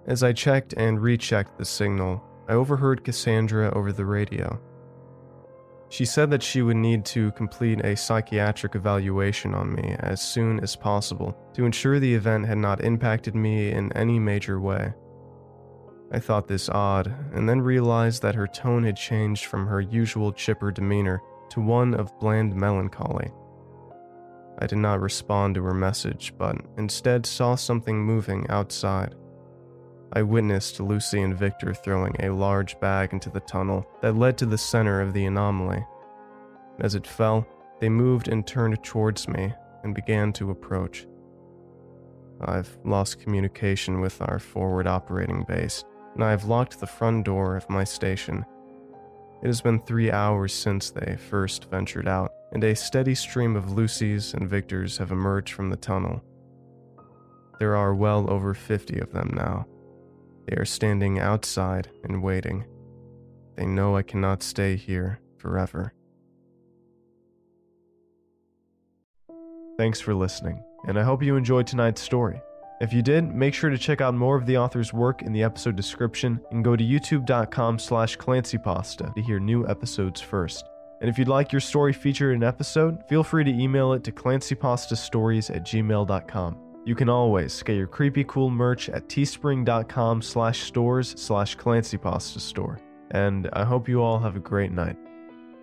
As 0.06 0.22
I 0.22 0.34
checked 0.34 0.74
and 0.74 1.00
rechecked 1.00 1.56
the 1.56 1.64
signal, 1.64 2.22
I 2.46 2.52
overheard 2.52 3.02
Cassandra 3.02 3.74
over 3.74 3.92
the 3.92 4.04
radio. 4.04 4.60
She 5.88 6.04
said 6.04 6.30
that 6.30 6.42
she 6.42 6.62
would 6.62 6.76
need 6.76 7.04
to 7.06 7.32
complete 7.32 7.82
a 7.84 7.96
psychiatric 7.96 8.74
evaluation 8.74 9.54
on 9.54 9.74
me 9.74 9.96
as 10.00 10.20
soon 10.20 10.60
as 10.60 10.76
possible 10.76 11.36
to 11.54 11.64
ensure 11.64 11.98
the 11.98 12.14
event 12.14 12.46
had 12.46 12.58
not 12.58 12.84
impacted 12.84 13.34
me 13.34 13.70
in 13.70 13.90
any 13.92 14.18
major 14.18 14.60
way. 14.60 14.92
I 16.12 16.18
thought 16.18 16.46
this 16.46 16.68
odd, 16.68 17.12
and 17.32 17.48
then 17.48 17.60
realized 17.60 18.22
that 18.22 18.34
her 18.34 18.46
tone 18.46 18.84
had 18.84 18.96
changed 18.96 19.46
from 19.46 19.66
her 19.66 19.80
usual 19.80 20.32
chipper 20.32 20.70
demeanor 20.70 21.22
to 21.50 21.60
one 21.60 21.94
of 21.94 22.16
bland 22.20 22.54
melancholy. 22.54 23.30
I 24.58 24.66
did 24.66 24.78
not 24.78 25.00
respond 25.00 25.54
to 25.54 25.62
her 25.64 25.74
message, 25.74 26.32
but 26.38 26.56
instead 26.78 27.26
saw 27.26 27.54
something 27.54 28.02
moving 28.02 28.46
outside. 28.48 29.14
I 30.12 30.22
witnessed 30.22 30.80
Lucy 30.80 31.20
and 31.20 31.36
Victor 31.36 31.74
throwing 31.74 32.14
a 32.20 32.30
large 32.30 32.78
bag 32.80 33.12
into 33.12 33.28
the 33.28 33.40
tunnel 33.40 33.86
that 34.00 34.16
led 34.16 34.38
to 34.38 34.46
the 34.46 34.56
center 34.56 35.00
of 35.00 35.12
the 35.12 35.26
anomaly. 35.26 35.84
As 36.80 36.94
it 36.94 37.06
fell, 37.06 37.46
they 37.80 37.88
moved 37.88 38.28
and 38.28 38.46
turned 38.46 38.82
towards 38.82 39.28
me 39.28 39.52
and 39.82 39.94
began 39.94 40.32
to 40.34 40.50
approach. 40.50 41.06
I've 42.40 42.78
lost 42.84 43.20
communication 43.20 44.00
with 44.00 44.20
our 44.22 44.38
forward 44.38 44.86
operating 44.86 45.44
base, 45.44 45.84
and 46.14 46.24
I 46.24 46.30
have 46.30 46.44
locked 46.44 46.80
the 46.80 46.86
front 46.86 47.24
door 47.24 47.56
of 47.56 47.68
my 47.68 47.84
station. 47.84 48.44
It 49.46 49.50
has 49.50 49.60
been 49.60 49.78
three 49.78 50.10
hours 50.10 50.52
since 50.52 50.90
they 50.90 51.16
first 51.30 51.70
ventured 51.70 52.08
out, 52.08 52.32
and 52.50 52.64
a 52.64 52.74
steady 52.74 53.14
stream 53.14 53.54
of 53.54 53.70
Lucy's 53.70 54.34
and 54.34 54.50
Victor's 54.50 54.98
have 54.98 55.12
emerged 55.12 55.54
from 55.54 55.70
the 55.70 55.76
tunnel. 55.76 56.20
There 57.60 57.76
are 57.76 57.94
well 57.94 58.28
over 58.28 58.54
50 58.54 58.98
of 58.98 59.12
them 59.12 59.30
now. 59.36 59.68
They 60.48 60.56
are 60.56 60.64
standing 60.64 61.20
outside 61.20 61.88
and 62.02 62.24
waiting. 62.24 62.64
They 63.54 63.66
know 63.66 63.94
I 63.94 64.02
cannot 64.02 64.42
stay 64.42 64.74
here 64.74 65.20
forever. 65.38 65.92
Thanks 69.78 70.00
for 70.00 70.12
listening, 70.12 70.60
and 70.88 70.98
I 70.98 71.04
hope 71.04 71.22
you 71.22 71.36
enjoyed 71.36 71.68
tonight's 71.68 72.02
story. 72.02 72.42
If 72.80 72.92
you 72.92 73.00
did, 73.00 73.34
make 73.34 73.54
sure 73.54 73.70
to 73.70 73.78
check 73.78 74.00
out 74.00 74.14
more 74.14 74.36
of 74.36 74.44
the 74.44 74.58
author's 74.58 74.92
work 74.92 75.22
in 75.22 75.32
the 75.32 75.42
episode 75.42 75.76
description 75.76 76.40
and 76.50 76.62
go 76.62 76.76
to 76.76 76.84
youtube.com 76.84 77.78
slash 77.78 78.18
clancypasta 78.18 79.14
to 79.14 79.22
hear 79.22 79.40
new 79.40 79.66
episodes 79.66 80.20
first. 80.20 80.66
And 81.00 81.08
if 81.08 81.18
you'd 81.18 81.28
like 81.28 81.52
your 81.52 81.60
story 81.60 81.92
featured 81.92 82.34
in 82.34 82.42
an 82.42 82.48
episode, 82.48 83.02
feel 83.08 83.22
free 83.22 83.44
to 83.44 83.50
email 83.50 83.92
it 83.92 84.04
to 84.04 84.12
clancypastastories 84.12 85.54
at 85.54 85.64
gmail.com. 85.64 86.58
You 86.84 86.94
can 86.94 87.08
always 87.08 87.62
get 87.62 87.76
your 87.76 87.86
creepy 87.86 88.24
cool 88.24 88.50
merch 88.50 88.88
at 88.88 89.08
teespring.com 89.08 90.22
slash 90.22 90.60
stores 90.60 91.14
slash 91.20 91.56
clancypasta 91.56 92.40
store. 92.40 92.78
And 93.10 93.48
I 93.52 93.64
hope 93.64 93.88
you 93.88 94.02
all 94.02 94.18
have 94.18 94.36
a 94.36 94.40
great 94.40 94.72
night. 94.72 94.96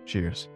Cheers. 0.04 0.48